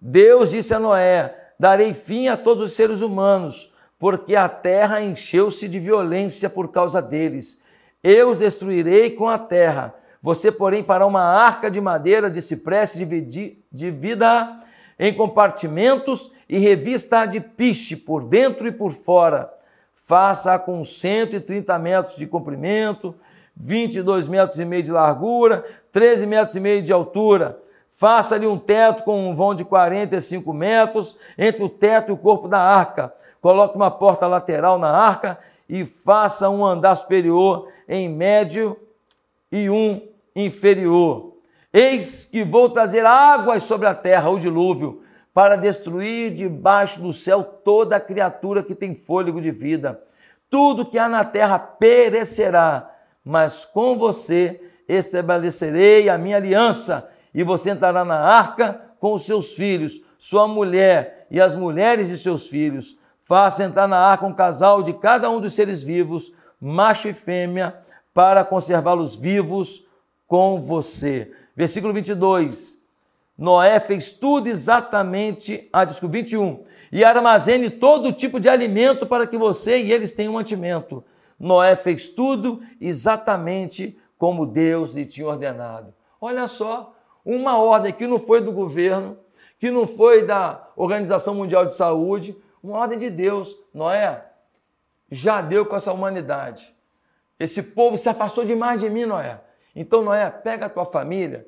Deus 0.00 0.50
disse 0.50 0.72
a 0.72 0.80
Noé: 0.80 1.52
Darei 1.58 1.92
fim 1.92 2.28
a 2.28 2.38
todos 2.38 2.62
os 2.62 2.72
seres 2.72 3.02
humanos 3.02 3.70
porque 3.98 4.34
a 4.34 4.48
terra 4.48 5.02
encheu-se 5.02 5.68
de 5.68 5.78
violência 5.78 6.48
por 6.48 6.72
causa 6.72 7.02
deles. 7.02 7.60
Eu 8.02 8.30
os 8.30 8.38
destruirei 8.38 9.10
com 9.10 9.28
a 9.28 9.38
terra. 9.38 10.00
Você, 10.22 10.52
porém, 10.52 10.84
fará 10.84 11.04
uma 11.04 11.22
arca 11.22 11.70
de 11.70 11.80
madeira 11.80 12.30
de 12.30 12.40
cipreste 12.40 13.04
dividida 13.70 14.60
em 14.98 15.12
compartimentos 15.12 16.30
e 16.48 16.58
revista 16.58 17.26
de 17.26 17.40
piche 17.40 17.96
por 17.96 18.22
dentro 18.24 18.66
e 18.66 18.72
por 18.72 18.92
fora. 18.92 19.52
Faça 19.94 20.58
com 20.58 20.84
130 20.84 21.78
metros 21.78 22.16
de 22.16 22.26
comprimento, 22.26 23.14
22 23.56 24.28
metros 24.28 24.60
e 24.60 24.64
meio 24.64 24.82
de 24.82 24.92
largura, 24.92 25.64
13 25.90 26.26
metros 26.26 26.54
e 26.56 26.60
meio 26.60 26.82
de 26.82 26.92
altura. 26.92 27.58
Faça-lhe 27.90 28.46
um 28.46 28.58
teto 28.58 29.02
com 29.02 29.28
um 29.28 29.34
vão 29.34 29.54
de 29.54 29.64
45 29.64 30.52
metros 30.52 31.16
entre 31.36 31.62
o 31.62 31.68
teto 31.68 32.10
e 32.10 32.12
o 32.12 32.16
corpo 32.16 32.46
da 32.46 32.60
arca 32.60 33.12
coloque 33.42 33.74
uma 33.74 33.90
porta 33.90 34.26
lateral 34.28 34.78
na 34.78 34.88
arca 34.88 35.36
e 35.68 35.84
faça 35.84 36.48
um 36.48 36.64
andar 36.64 36.94
superior 36.94 37.68
em 37.88 38.08
médio 38.08 38.78
e 39.50 39.68
um 39.68 40.00
inferior. 40.34 41.36
Eis 41.72 42.24
que 42.24 42.44
vou 42.44 42.68
trazer 42.68 43.06
águas 43.06 43.62
sobre 43.62 43.86
a 43.86 43.94
terra, 43.94 44.28
o 44.30 44.38
dilúvio, 44.38 45.02
para 45.32 45.56
destruir 45.56 46.34
debaixo 46.34 47.00
do 47.00 47.12
céu 47.12 47.42
toda 47.42 47.98
criatura 47.98 48.62
que 48.62 48.74
tem 48.74 48.94
fôlego 48.94 49.40
de 49.40 49.50
vida. 49.50 50.02
Tudo 50.50 50.84
que 50.84 50.98
há 50.98 51.08
na 51.08 51.24
terra 51.24 51.58
perecerá, 51.58 52.90
mas 53.24 53.64
com 53.64 53.96
você 53.96 54.60
estabelecerei 54.86 56.10
a 56.10 56.18
minha 56.18 56.36
aliança, 56.36 57.08
e 57.32 57.42
você 57.42 57.70
entrará 57.70 58.04
na 58.04 58.18
arca 58.18 58.78
com 59.00 59.14
os 59.14 59.24
seus 59.24 59.54
filhos, 59.54 60.02
sua 60.18 60.46
mulher 60.46 61.26
e 61.30 61.40
as 61.40 61.54
mulheres 61.54 62.08
de 62.08 62.18
seus 62.18 62.46
filhos. 62.46 62.98
Faça 63.24 63.64
entrar 63.64 63.88
na 63.88 63.96
arca 63.96 64.26
um 64.26 64.34
casal 64.34 64.82
de 64.82 64.92
cada 64.92 65.30
um 65.30 65.40
dos 65.40 65.54
seres 65.54 65.82
vivos, 65.82 66.32
macho 66.60 67.08
e 67.08 67.14
fêmea, 67.14 67.74
para 68.12 68.44
conservá-los 68.44 69.16
vivos 69.16 69.86
com 70.32 70.58
você. 70.58 71.30
Versículo 71.54 71.92
22. 71.92 72.78
Noé 73.36 73.78
fez 73.78 74.12
tudo 74.12 74.46
exatamente, 74.46 75.68
ah, 75.70 75.84
desculpa, 75.84 76.14
21. 76.14 76.64
E 76.90 77.04
armazene 77.04 77.68
todo 77.68 78.14
tipo 78.14 78.40
de 78.40 78.48
alimento 78.48 79.04
para 79.04 79.26
que 79.26 79.36
você 79.36 79.82
e 79.82 79.92
eles 79.92 80.14
tenham 80.14 80.32
mantimento. 80.32 81.04
Noé 81.38 81.76
fez 81.76 82.08
tudo 82.08 82.62
exatamente 82.80 83.98
como 84.16 84.46
Deus 84.46 84.94
lhe 84.94 85.04
tinha 85.04 85.26
ordenado. 85.26 85.92
Olha 86.18 86.46
só, 86.46 86.96
uma 87.22 87.58
ordem 87.58 87.92
que 87.92 88.06
não 88.06 88.18
foi 88.18 88.40
do 88.40 88.52
governo, 88.52 89.18
que 89.58 89.70
não 89.70 89.86
foi 89.86 90.24
da 90.24 90.66
Organização 90.74 91.34
Mundial 91.34 91.66
de 91.66 91.74
Saúde, 91.74 92.34
uma 92.62 92.78
ordem 92.78 92.98
de 92.98 93.10
Deus. 93.10 93.54
Noé, 93.74 94.24
já 95.10 95.42
deu 95.42 95.66
com 95.66 95.76
essa 95.76 95.92
humanidade. 95.92 96.74
Esse 97.38 97.62
povo 97.62 97.98
se 97.98 98.08
afastou 98.08 98.46
demais 98.46 98.80
de 98.80 98.88
mim, 98.88 99.04
Noé. 99.04 99.38
Então, 99.74 100.02
Noé, 100.02 100.28
pega 100.30 100.66
a 100.66 100.70
tua 100.70 100.84
família, 100.84 101.46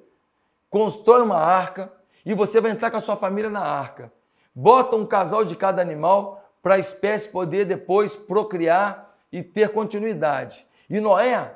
constrói 0.70 1.22
uma 1.22 1.38
arca 1.38 1.92
e 2.24 2.34
você 2.34 2.60
vai 2.60 2.70
entrar 2.70 2.90
com 2.90 2.96
a 2.96 3.00
sua 3.00 3.16
família 3.16 3.50
na 3.50 3.60
arca. 3.60 4.12
Bota 4.54 4.96
um 4.96 5.04
casal 5.04 5.44
de 5.44 5.56
cada 5.56 5.82
animal 5.82 6.42
para 6.62 6.74
a 6.74 6.78
espécie 6.78 7.28
poder 7.28 7.66
depois 7.66 8.16
procriar 8.16 9.14
e 9.30 9.42
ter 9.42 9.70
continuidade. 9.70 10.66
E 10.88 11.00
Noé, 11.00 11.54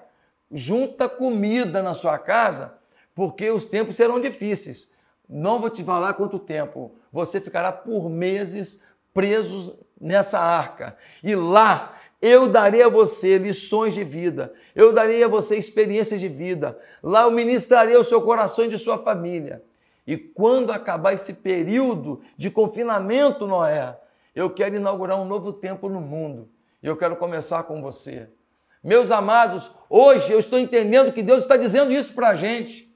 junta 0.51 1.09
comida 1.09 1.83
na 1.83 1.95
sua 1.95 2.19
casa, 2.19 2.79
porque 3.15 3.51
os 3.51 3.67
tempos 3.67 3.97
serão 3.97 4.21
difíceis. 4.21 4.93
Não 5.29 5.61
vou 5.61 5.71
te 5.71 5.85
falar 5.85 6.15
quanto 6.15 6.39
tempo. 6.39 6.93
Você 7.13 7.41
ficará 7.41 7.71
por 7.73 8.09
meses 8.09 8.85
presos 9.13 9.75
nessa 10.01 10.39
arca. 10.39 10.97
E 11.23 11.35
lá 11.35 11.98
eu 12.21 12.49
darei 12.49 12.83
a 12.83 12.89
você 12.89 13.39
lições 13.39 13.95
de 13.95 14.03
vida, 14.03 14.53
eu 14.75 14.93
darei 14.93 15.23
a 15.23 15.29
você 15.29 15.57
experiências 15.57 16.21
de 16.21 16.29
vida. 16.29 16.79
Lá 17.03 17.23
eu 17.23 17.31
ministrarei 17.31 17.97
o 17.97 18.03
seu 18.03 18.21
coração 18.23 18.65
e 18.65 18.69
de 18.69 18.77
sua 18.79 18.99
família. 18.99 19.63
E 20.07 20.17
quando 20.17 20.73
acabar 20.73 21.13
esse 21.13 21.35
período 21.35 22.21
de 22.37 22.51
confinamento, 22.51 23.47
Noé, 23.47 23.97
eu 24.35 24.51
quero 24.51 24.75
inaugurar 24.75 25.21
um 25.21 25.25
novo 25.25 25.53
tempo 25.53 25.89
no 25.89 26.01
mundo. 26.01 26.49
E 26.83 26.87
eu 26.87 26.97
quero 26.97 27.17
começar 27.17 27.63
com 27.65 27.83
você. 27.83 28.29
Meus 28.83 29.13
amados, 29.13 29.71
hoje 29.91 30.33
eu 30.33 30.39
estou 30.39 30.59
entendendo 30.59 31.13
que 31.13 31.23
Deus 31.23 31.43
está 31.43 31.57
dizendo 31.57 31.93
isso 31.93 32.15
para 32.15 32.31
a 32.31 32.35
gente. 32.35 32.89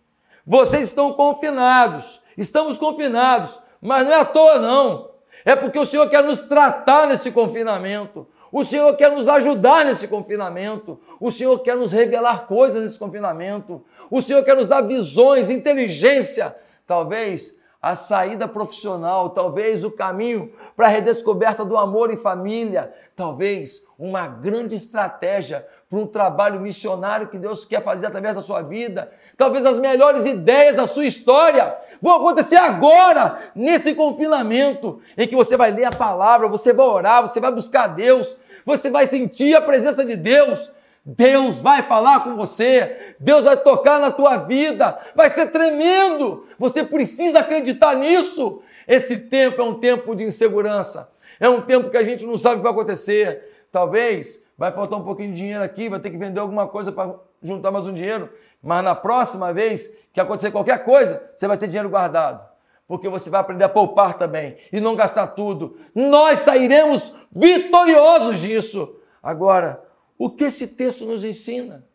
Vocês 0.47 0.87
estão 0.89 1.13
confinados, 1.13 2.21
estamos 2.37 2.79
confinados, 2.79 3.59
mas 3.81 4.07
não 4.07 4.13
é 4.13 4.21
à 4.21 4.25
toa, 4.25 4.59
não. 4.59 5.11
É 5.45 5.55
porque 5.55 5.79
o 5.79 5.85
Senhor 5.85 6.09
quer 6.09 6.23
nos 6.23 6.41
tratar 6.41 7.07
nesse 7.07 7.31
confinamento. 7.31 8.27
O 8.53 8.63
Senhor 8.63 8.95
quer 8.97 9.11
nos 9.11 9.31
ajudar 9.31 9.83
nesse 9.83 10.07
confinamento. 10.07 11.01
O 11.19 11.31
Senhor 11.31 11.59
quer 11.61 11.75
nos 11.75 11.91
revelar 11.91 12.47
coisas 12.47 12.83
nesse 12.83 12.99
confinamento. 12.99 13.83
O 14.11 14.21
Senhor 14.21 14.45
quer 14.45 14.55
nos 14.55 14.69
dar 14.69 14.83
visões, 14.83 15.49
inteligência. 15.49 16.55
Talvez 16.87 17.59
a 17.81 17.97
saída 17.97 18.47
profissional, 18.47 19.31
talvez 19.31 19.83
o 19.83 19.91
caminho 19.91 20.53
para 20.77 20.87
a 20.87 20.91
redescoberta 20.91 21.65
do 21.65 21.77
amor 21.77 22.13
em 22.13 22.17
família, 22.17 22.95
talvez 23.17 23.85
uma 23.99 24.29
grande 24.29 24.77
estratégia 24.77 25.67
para 25.91 25.99
um 25.99 26.07
trabalho 26.07 26.61
missionário 26.61 27.27
que 27.27 27.37
Deus 27.37 27.65
quer 27.65 27.83
fazer 27.83 28.07
através 28.07 28.37
da 28.37 28.41
sua 28.41 28.63
vida. 28.63 29.11
Talvez 29.37 29.67
as 29.67 29.81
melhores 29.81 30.27
ideias 30.27 30.77
da 30.77 30.87
sua 30.87 31.07
história 31.07 31.77
vão 32.01 32.17
acontecer 32.17 32.57
agora, 32.57 33.39
nesse 33.55 33.95
confinamento, 33.95 35.01
em 35.19 35.27
que 35.27 35.35
você 35.35 35.57
vai 35.57 35.73
ler 35.73 35.85
a 35.85 35.91
palavra, 35.91 36.49
você 36.49 36.73
vai 36.73 36.87
orar, 36.87 37.23
você 37.23 37.41
vai 37.41 37.51
buscar 37.51 37.89
Deus, 37.89 38.37
você 38.65 38.91
vai 38.91 39.07
sentir 39.07 39.55
a 39.55 39.61
presença 39.61 40.05
de 40.05 40.17
Deus. 40.17 40.71
Deus 41.05 41.61
vai 41.61 41.83
falar 41.83 42.21
com 42.21 42.37
você, 42.37 43.15
Deus 43.19 43.45
vai 43.45 43.57
tocar 43.57 43.99
na 43.99 44.13
tua 44.13 44.37
vida, 44.37 44.97
vai 45.17 45.29
ser 45.29 45.51
tremendo. 45.51 46.47
Você 46.59 46.85
precisa 46.85 47.41
acreditar 47.41 47.97
nisso. 47.97 48.63
Esse 48.87 49.29
tempo 49.29 49.61
é 49.61 49.65
um 49.65 49.75
tempo 49.75 50.15
de 50.15 50.23
insegurança, 50.23 51.11
é 51.41 51.49
um 51.49 51.61
tempo 51.61 51.91
que 51.91 51.97
a 51.97 52.05
gente 52.05 52.25
não 52.25 52.39
sabe 52.39 52.55
o 52.55 52.59
que 52.59 52.63
vai 52.63 52.73
acontecer. 52.73 53.67
Talvez 53.73 54.47
vai 54.57 54.71
faltar 54.71 54.99
um 54.99 55.03
pouquinho 55.03 55.33
de 55.33 55.39
dinheiro 55.39 55.65
aqui, 55.65 55.89
vai 55.89 55.99
ter 55.99 56.11
que 56.11 56.17
vender 56.17 56.39
alguma 56.39 56.69
coisa 56.69 56.93
para 56.93 57.17
juntar 57.43 57.73
mais 57.73 57.85
um 57.85 57.93
dinheiro, 57.93 58.31
mas 58.63 58.85
na 58.85 58.95
próxima 58.95 59.53
vez 59.53 59.97
que 60.13 60.21
acontecer 60.21 60.53
qualquer 60.53 60.85
coisa, 60.85 61.21
você 61.35 61.49
vai 61.49 61.57
ter 61.57 61.67
dinheiro 61.67 61.89
guardado 61.89 62.52
porque 62.93 63.09
você 63.09 63.31
vai 63.31 63.41
aprender 63.41 63.65
a 63.65 63.71
poupar 63.71 64.19
também 64.19 64.59
e 64.71 64.79
não 64.79 64.95
gastar 64.95 65.29
tudo. 65.29 65.79
Nós 65.95 66.41
sairemos 66.41 67.11
vitoriosos 67.35 68.39
disso. 68.39 68.97
Agora, 69.23 69.83
o 70.19 70.29
que 70.29 70.45
esse 70.45 70.67
texto 70.67 71.07
nos 71.07 71.25
ensina? 71.25 71.89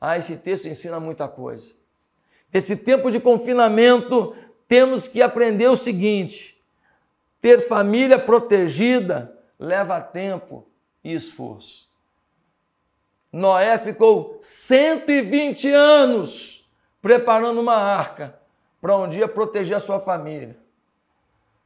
Ah, 0.00 0.16
esse 0.16 0.36
texto 0.36 0.68
ensina 0.68 1.00
muita 1.00 1.26
coisa. 1.26 1.72
Nesse 2.54 2.76
tempo 2.76 3.10
de 3.10 3.18
confinamento, 3.18 4.32
temos 4.68 5.08
que 5.08 5.20
aprender 5.20 5.66
o 5.66 5.74
seguinte: 5.74 6.62
ter 7.40 7.58
família 7.58 8.16
protegida 8.16 9.36
leva 9.58 10.00
tempo 10.00 10.68
e 11.02 11.14
esforço. 11.14 11.88
Noé 13.32 13.76
ficou 13.76 14.38
120 14.40 15.68
anos 15.72 16.70
preparando 17.02 17.60
uma 17.60 17.74
arca 17.74 18.38
para 18.80 18.96
um 18.96 19.08
dia 19.08 19.28
proteger 19.28 19.76
a 19.76 19.80
sua 19.80 19.98
família. 19.98 20.56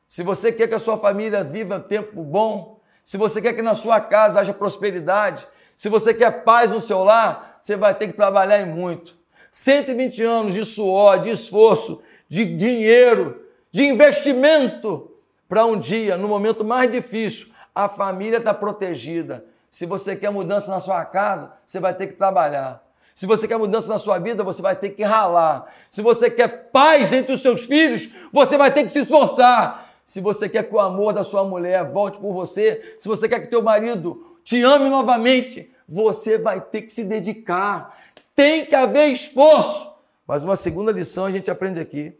Se 0.09 0.23
você 0.23 0.52
quer 0.52 0.69
que 0.69 0.75
a 0.75 0.78
sua 0.78 0.97
família 0.97 1.42
viva 1.42 1.81
tempo 1.81 2.23
bom, 2.23 2.81
se 3.02 3.16
você 3.16 3.40
quer 3.40 3.54
que 3.54 3.62
na 3.62 3.75
sua 3.75 4.00
casa 4.00 4.40
haja 4.40 4.52
prosperidade, 4.52 5.47
se 5.75 5.88
você 5.88 6.12
quer 6.12 6.45
paz 6.45 6.71
no 6.71 6.81
seu 6.81 7.02
lar, 7.02 7.61
você 7.62 7.76
vai 7.76 7.95
ter 7.95 8.09
que 8.09 8.12
trabalhar 8.12 8.61
em 8.61 8.66
muito. 8.66 9.16
120 9.50 10.23
anos 10.23 10.54
de 10.54 10.64
suor, 10.64 11.19
de 11.19 11.31
esforço, 11.31 12.02
de 12.28 12.45
dinheiro, 12.45 13.47
de 13.71 13.85
investimento 13.85 15.11
para 15.49 15.66
um 15.66 15.78
dia, 15.78 16.16
no 16.16 16.28
momento 16.28 16.64
mais 16.64 16.90
difícil, 16.90 17.49
a 17.75 17.88
família 17.88 18.38
está 18.38 18.54
protegida. 18.54 19.45
Se 19.71 19.87
você 19.87 20.14
quer 20.14 20.31
mudança 20.31 20.71
na 20.71 20.81
sua 20.81 21.04
casa, 21.04 21.52
você 21.64 21.81
vai 21.81 21.95
ter 21.95 22.07
que 22.07 22.14
trabalhar. 22.14 22.83
Se 23.14 23.26
você 23.26 23.47
quer 23.47 23.59
mudança 23.59 23.88
na 23.88 23.99
sua 23.99 24.19
vida, 24.19 24.42
você 24.42 24.62
vai 24.62 24.75
ter 24.75 24.90
que 24.90 25.02
ralar. 25.02 25.73
Se 25.90 26.00
você 26.00 26.31
quer 26.31 26.71
paz 26.71 27.12
entre 27.12 27.35
os 27.35 27.42
seus 27.42 27.64
filhos, 27.64 28.09
você 28.33 28.57
vai 28.57 28.73
ter 28.73 28.83
que 28.85 28.90
se 28.90 29.00
esforçar. 29.00 29.90
Se 30.04 30.21
você 30.21 30.49
quer 30.49 30.64
que 30.64 30.75
o 30.75 30.81
amor 30.81 31.12
da 31.12 31.23
sua 31.23 31.45
mulher 31.45 31.85
volte 31.85 32.19
por 32.19 32.33
você, 32.33 32.97
se 32.99 33.09
você 33.09 33.28
quer 33.28 33.40
que 33.40 33.49
teu 33.49 33.62
marido 33.62 34.38
te 34.45 34.62
ame 34.62 34.88
novamente, 34.88 35.71
você 35.88 36.38
vai 36.38 36.61
ter 36.61 36.83
que 36.83 36.92
se 36.92 37.04
dedicar. 37.04 37.97
Tem 38.35 38.64
que 38.64 38.75
haver 38.75 39.09
esforço. 39.09 39.92
Mas 40.26 40.42
uma 40.42 40.57
segunda 40.57 40.90
lição 40.90 41.26
a 41.26 41.31
gente 41.31 41.50
aprende 41.50 41.81
aqui 41.81 42.19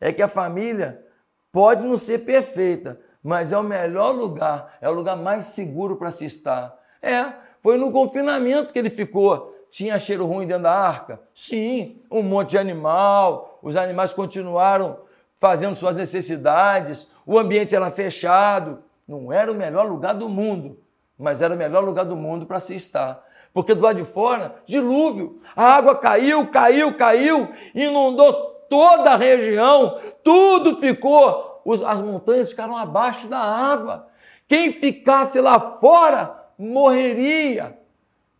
é 0.00 0.12
que 0.12 0.22
a 0.22 0.28
família 0.28 1.04
pode 1.52 1.84
não 1.84 1.96
ser 1.96 2.18
perfeita, 2.20 3.00
mas 3.22 3.52
é 3.52 3.58
o 3.58 3.62
melhor 3.62 4.10
lugar, 4.10 4.76
é 4.80 4.88
o 4.88 4.92
lugar 4.92 5.16
mais 5.16 5.44
seguro 5.46 5.96
para 5.96 6.10
se 6.10 6.24
estar. 6.24 6.76
É, 7.00 7.26
foi 7.60 7.76
no 7.76 7.92
confinamento 7.92 8.72
que 8.72 8.78
ele 8.78 8.90
ficou 8.90 9.51
tinha 9.72 9.98
cheiro 9.98 10.26
ruim 10.26 10.46
dentro 10.46 10.64
da 10.64 10.72
arca? 10.72 11.18
Sim, 11.32 11.96
um 12.10 12.22
monte 12.22 12.50
de 12.50 12.58
animal, 12.58 13.58
os 13.62 13.74
animais 13.74 14.12
continuaram 14.12 14.98
fazendo 15.36 15.74
suas 15.74 15.96
necessidades, 15.96 17.10
o 17.26 17.38
ambiente 17.38 17.74
era 17.74 17.90
fechado. 17.90 18.84
Não 19.08 19.32
era 19.32 19.50
o 19.50 19.54
melhor 19.54 19.88
lugar 19.88 20.12
do 20.14 20.28
mundo, 20.28 20.78
mas 21.18 21.40
era 21.40 21.54
o 21.54 21.56
melhor 21.56 21.82
lugar 21.82 22.04
do 22.04 22.14
mundo 22.14 22.44
para 22.44 22.60
se 22.60 22.76
estar. 22.76 23.24
Porque 23.52 23.74
do 23.74 23.80
lado 23.80 23.96
de 23.96 24.04
fora, 24.04 24.56
dilúvio, 24.66 25.40
a 25.56 25.64
água 25.64 25.96
caiu, 25.96 26.46
caiu, 26.48 26.94
caiu, 26.94 27.48
inundou 27.74 28.32
toda 28.68 29.12
a 29.12 29.16
região, 29.16 29.98
tudo 30.22 30.76
ficou, 30.76 31.62
as 31.86 32.00
montanhas 32.02 32.50
ficaram 32.50 32.76
abaixo 32.76 33.26
da 33.26 33.38
água. 33.38 34.06
Quem 34.46 34.70
ficasse 34.70 35.40
lá 35.40 35.58
fora 35.58 36.44
morreria. 36.58 37.78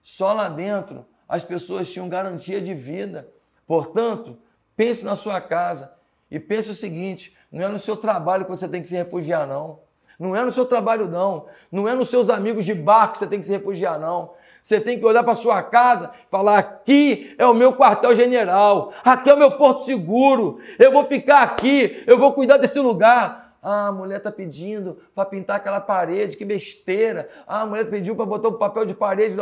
Só 0.03 0.33
lá 0.35 0.49
dentro 0.49 1.07
as 1.33 1.43
pessoas 1.43 1.91
tinham 1.91 2.11
garantia 2.11 2.61
de 2.61 2.75
vida. 2.75 3.27
Portanto, 3.67 4.37
pense 4.77 5.03
na 5.03 5.17
sua 5.17 5.41
casa 5.41 5.97
e 6.31 6.39
pense 6.39 6.71
o 6.71 6.75
seguinte: 6.75 7.35
não 7.51 7.65
é 7.65 7.69
no 7.69 7.79
seu 7.79 7.97
trabalho 7.97 8.45
que 8.45 8.51
você 8.51 8.69
tem 8.69 8.83
que 8.83 8.87
se 8.87 8.95
refugiar, 8.95 9.47
não. 9.47 9.81
Não 10.19 10.37
é 10.37 10.45
no 10.45 10.51
seu 10.51 10.67
trabalho, 10.67 11.09
não. 11.09 11.47
Não 11.73 11.89
é 11.89 11.95
nos 11.95 12.11
seus 12.11 12.29
amigos 12.29 12.67
de 12.67 12.75
bar 12.75 13.11
que 13.11 13.19
você 13.19 13.27
tem 13.27 13.41
que 13.41 13.47
se 13.47 13.53
refugiar, 13.53 13.99
não. 13.99 14.35
Você 14.61 14.79
tem 14.79 14.99
que 14.99 15.07
olhar 15.07 15.25
para 15.25 15.35
sua 15.35 15.63
casa 15.63 16.13
e 16.27 16.31
falar: 16.31 16.59
aqui 16.59 17.35
é 17.39 17.47
o 17.47 17.55
meu 17.55 17.73
quartel-general, 17.73 18.93
aqui 19.03 19.31
é 19.31 19.35
o 19.35 19.39
meu 19.39 19.53
porto 19.53 19.87
seguro, 19.87 20.61
eu 20.79 20.93
vou 20.93 21.07
ficar 21.07 21.41
aqui, 21.41 22.05
eu 22.07 22.19
vou 22.19 22.35
cuidar 22.35 22.59
desse 22.59 22.79
lugar. 22.79 23.55
Ah, 23.63 23.87
a 23.87 23.93
mulher 23.93 24.19
está 24.19 24.31
pedindo 24.31 24.99
para 25.15 25.25
pintar 25.25 25.57
aquela 25.57 25.81
parede, 25.81 26.37
que 26.37 26.45
besteira. 26.45 27.31
Ah, 27.47 27.63
a 27.63 27.67
mulher 27.67 27.89
pediu 27.89 28.15
para 28.15 28.27
botar 28.27 28.49
o 28.49 28.59
papel 28.59 28.85
de 28.85 28.93
parede 28.93 29.35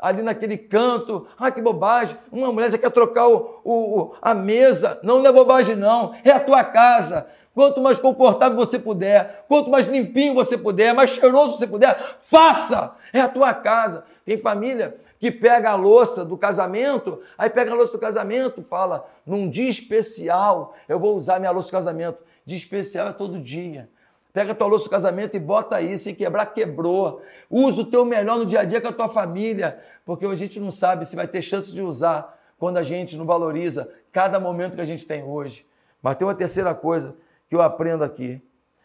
ali 0.00 0.22
naquele 0.22 0.56
canto. 0.56 1.26
Ah, 1.38 1.50
que 1.50 1.60
bobagem. 1.60 2.16
Uma 2.32 2.52
mulher 2.52 2.70
já 2.70 2.78
quer 2.78 2.90
trocar 2.90 3.28
o, 3.28 3.60
o, 3.64 4.14
a 4.20 4.34
mesa. 4.34 4.98
Não, 5.02 5.18
não 5.18 5.26
é 5.26 5.32
bobagem, 5.32 5.76
não. 5.76 6.14
É 6.24 6.30
a 6.30 6.40
tua 6.40 6.64
casa. 6.64 7.28
Quanto 7.54 7.80
mais 7.80 7.98
confortável 7.98 8.56
você 8.56 8.78
puder, 8.78 9.44
quanto 9.48 9.70
mais 9.70 9.86
limpinho 9.88 10.34
você 10.34 10.56
puder, 10.56 10.94
mais 10.94 11.10
cheiroso 11.10 11.56
você 11.56 11.66
puder, 11.66 12.16
faça! 12.20 12.94
É 13.12 13.20
a 13.20 13.28
tua 13.28 13.52
casa. 13.52 14.06
Tem 14.24 14.38
família 14.38 14.96
que 15.18 15.30
pega 15.30 15.70
a 15.70 15.74
louça 15.74 16.24
do 16.24 16.38
casamento, 16.38 17.20
aí 17.36 17.50
pega 17.50 17.72
a 17.72 17.74
louça 17.74 17.92
do 17.92 17.98
casamento, 17.98 18.62
fala, 18.62 19.06
num 19.26 19.50
dia 19.50 19.68
especial, 19.68 20.74
eu 20.88 20.98
vou 20.98 21.14
usar 21.14 21.38
minha 21.38 21.50
louça 21.50 21.68
do 21.68 21.72
casamento. 21.72 22.18
Dia 22.46 22.56
especial 22.56 23.08
é 23.08 23.12
todo 23.12 23.38
dia. 23.38 23.90
Pega 24.32 24.52
a 24.52 24.54
tua 24.54 24.66
louça 24.68 24.84
do 24.84 24.90
casamento 24.90 25.36
e 25.36 25.40
bota 25.40 25.76
aí, 25.76 25.98
se 25.98 26.14
quebrar, 26.14 26.46
quebrou. 26.46 27.22
Usa 27.50 27.82
o 27.82 27.84
teu 27.84 28.04
melhor 28.04 28.38
no 28.38 28.46
dia 28.46 28.60
a 28.60 28.64
dia 28.64 28.80
com 28.80 28.88
a 28.88 28.92
tua 28.92 29.08
família, 29.08 29.82
porque 30.04 30.24
a 30.24 30.34
gente 30.34 30.60
não 30.60 30.70
sabe 30.70 31.04
se 31.04 31.16
vai 31.16 31.26
ter 31.26 31.42
chance 31.42 31.72
de 31.72 31.82
usar 31.82 32.38
quando 32.58 32.76
a 32.76 32.82
gente 32.82 33.16
não 33.16 33.24
valoriza 33.24 33.92
cada 34.12 34.38
momento 34.38 34.76
que 34.76 34.80
a 34.80 34.84
gente 34.84 35.06
tem 35.06 35.24
hoje. 35.24 35.66
Mas 36.02 36.16
tem 36.16 36.26
uma 36.26 36.34
terceira 36.34 36.74
coisa 36.74 37.16
que 37.48 37.56
eu 37.56 37.62
aprendo 37.62 38.04
aqui. 38.04 38.40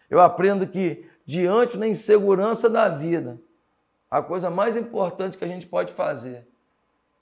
Eu 0.09 0.19
aprendo 0.19 0.65
que 0.65 1.07
diante 1.25 1.77
da 1.77 1.87
insegurança 1.87 2.69
da 2.69 2.89
vida, 2.89 3.39
a 4.09 4.21
coisa 4.21 4.49
mais 4.49 4.75
importante 4.75 5.37
que 5.37 5.43
a 5.43 5.47
gente 5.47 5.67
pode 5.67 5.93
fazer 5.93 6.47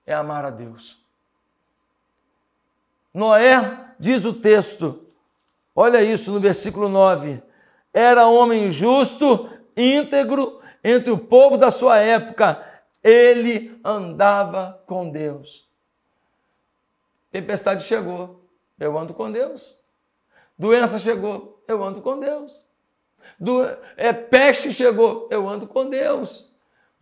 é 0.05 0.13
amar 0.13 0.45
a 0.45 0.49
Deus. 0.49 1.01
Noé, 3.13 3.93
diz 3.99 4.25
o 4.25 4.33
texto, 4.33 5.05
olha 5.75 6.03
isso 6.03 6.31
no 6.31 6.39
versículo 6.39 6.89
9: 6.89 7.41
era 7.93 8.27
homem 8.27 8.71
justo, 8.71 9.49
íntegro 9.77 10.59
entre 10.83 11.11
o 11.11 11.17
povo 11.17 11.57
da 11.57 11.71
sua 11.71 11.99
época, 11.99 12.61
ele 13.03 13.79
andava 13.83 14.81
com 14.85 15.09
Deus. 15.09 15.67
Tempestade 17.31 17.83
chegou, 17.83 18.43
eu 18.79 18.97
ando 18.97 19.13
com 19.13 19.31
Deus. 19.31 19.77
Doença 20.57 20.99
chegou, 20.99 21.63
eu 21.67 21.83
ando 21.83 22.01
com 22.01 22.19
Deus. 22.19 22.65
Do, 23.39 23.63
é, 23.97 24.11
peste 24.11 24.71
chegou, 24.71 25.27
eu 25.31 25.47
ando 25.47 25.67
com 25.67 25.89
Deus. 25.89 26.51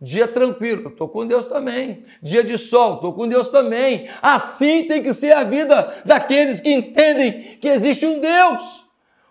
Dia 0.00 0.26
tranquilo, 0.26 0.88
estou 0.88 1.08
com 1.08 1.26
Deus 1.26 1.46
também. 1.48 2.04
Dia 2.20 2.42
de 2.42 2.58
sol, 2.58 2.94
estou 2.94 3.12
com 3.12 3.28
Deus 3.28 3.50
também. 3.50 4.08
Assim 4.20 4.88
tem 4.88 5.02
que 5.02 5.12
ser 5.12 5.32
a 5.32 5.44
vida 5.44 6.02
daqueles 6.04 6.60
que 6.60 6.72
entendem 6.72 7.56
que 7.58 7.68
existe 7.68 8.04
um 8.04 8.18
Deus. 8.18 8.81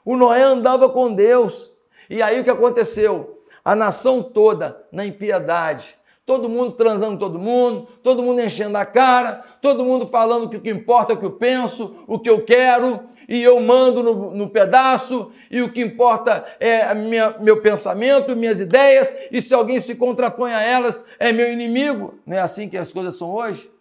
O 0.03 0.15
Noé 0.17 0.41
andava 0.41 0.89
com 0.89 1.13
Deus. 1.13 1.71
E 2.09 2.21
aí 2.21 2.39
o 2.39 2.43
que 2.43 2.49
aconteceu? 2.49 3.43
A 3.63 3.75
nação 3.75 4.21
toda 4.23 4.83
na 4.91 5.05
impiedade, 5.05 5.95
todo 6.25 6.49
mundo 6.49 6.73
transando 6.73 7.19
todo 7.19 7.37
mundo, 7.37 7.87
todo 8.01 8.23
mundo 8.23 8.41
enchendo 8.41 8.77
a 8.77 8.85
cara, 8.85 9.43
todo 9.61 9.83
mundo 9.83 10.07
falando 10.07 10.49
que 10.49 10.57
o 10.57 10.61
que 10.61 10.69
importa 10.69 11.13
é 11.13 11.15
o 11.15 11.19
que 11.19 11.25
eu 11.25 11.31
penso, 11.31 12.03
o 12.07 12.17
que 12.17 12.29
eu 12.29 12.43
quero, 12.43 13.01
e 13.29 13.41
eu 13.41 13.59
mando 13.61 14.01
no, 14.01 14.31
no 14.31 14.49
pedaço, 14.49 15.31
e 15.49 15.61
o 15.61 15.71
que 15.71 15.81
importa 15.81 16.43
é 16.59 16.93
minha, 16.93 17.35
meu 17.39 17.61
pensamento, 17.61 18.35
minhas 18.35 18.59
ideias, 18.59 19.15
e 19.31 19.41
se 19.41 19.53
alguém 19.53 19.79
se 19.79 19.95
contrapõe 19.95 20.53
a 20.53 20.61
elas, 20.61 21.07
é 21.19 21.31
meu 21.31 21.51
inimigo. 21.51 22.15
Não 22.25 22.35
é 22.35 22.41
assim 22.41 22.67
que 22.67 22.77
as 22.77 22.91
coisas 22.91 23.15
são 23.15 23.31
hoje? 23.31 23.71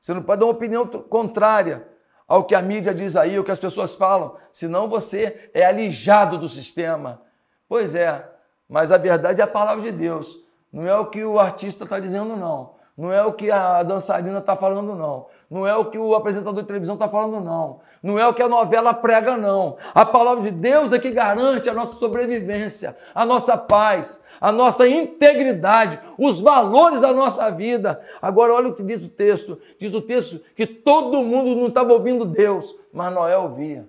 Você 0.00 0.12
não 0.12 0.22
pode 0.22 0.40
dar 0.40 0.46
uma 0.46 0.52
opinião 0.52 0.86
contrária 0.86 1.93
ao 2.26 2.44
que 2.44 2.54
a 2.54 2.62
mídia 2.62 2.94
diz 2.94 3.16
aí, 3.16 3.38
o 3.38 3.44
que 3.44 3.50
as 3.50 3.58
pessoas 3.58 3.94
falam, 3.94 4.36
senão 4.50 4.88
você 4.88 5.50
é 5.52 5.64
alijado 5.64 6.38
do 6.38 6.48
sistema. 6.48 7.22
Pois 7.68 7.94
é, 7.94 8.26
mas 8.68 8.90
a 8.90 8.96
verdade 8.96 9.40
é 9.40 9.44
a 9.44 9.48
palavra 9.48 9.82
de 9.82 9.92
Deus. 9.92 10.36
Não 10.72 10.86
é 10.88 10.96
o 10.96 11.06
que 11.06 11.22
o 11.24 11.38
artista 11.38 11.84
está 11.84 12.00
dizendo, 12.00 12.36
não. 12.36 12.74
Não 12.96 13.12
é 13.12 13.24
o 13.24 13.32
que 13.32 13.50
a 13.50 13.82
dançarina 13.82 14.38
está 14.38 14.56
falando, 14.56 14.94
não. 14.94 15.26
Não 15.50 15.66
é 15.66 15.76
o 15.76 15.86
que 15.86 15.98
o 15.98 16.14
apresentador 16.14 16.62
de 16.62 16.66
televisão 16.66 16.94
está 16.94 17.08
falando, 17.08 17.40
não. 17.40 17.80
Não 18.02 18.18
é 18.18 18.26
o 18.26 18.34
que 18.34 18.42
a 18.42 18.48
novela 18.48 18.94
prega, 18.94 19.36
não. 19.36 19.76
A 19.94 20.04
palavra 20.04 20.42
de 20.44 20.50
Deus 20.50 20.92
é 20.92 20.98
que 20.98 21.10
garante 21.10 21.68
a 21.68 21.74
nossa 21.74 21.96
sobrevivência, 21.96 22.96
a 23.14 23.24
nossa 23.24 23.56
paz, 23.56 24.23
a 24.44 24.52
nossa 24.52 24.86
integridade, 24.86 25.98
os 26.18 26.38
valores 26.38 27.00
da 27.00 27.14
nossa 27.14 27.50
vida. 27.50 27.98
Agora, 28.20 28.52
olha 28.52 28.68
o 28.68 28.74
que 28.74 28.82
diz 28.82 29.02
o 29.02 29.08
texto: 29.08 29.58
diz 29.78 29.94
o 29.94 30.02
texto 30.02 30.38
que 30.54 30.66
todo 30.66 31.22
mundo 31.22 31.56
não 31.56 31.68
estava 31.68 31.94
ouvindo 31.94 32.26
Deus, 32.26 32.76
mas 32.92 33.10
Noé 33.10 33.38
ouvia. 33.38 33.88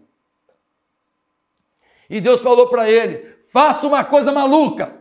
E 2.10 2.22
Deus 2.22 2.42
falou 2.42 2.70
para 2.70 2.90
ele: 2.90 3.36
faça 3.52 3.86
uma 3.86 4.06
coisa 4.06 4.32
maluca. 4.32 4.94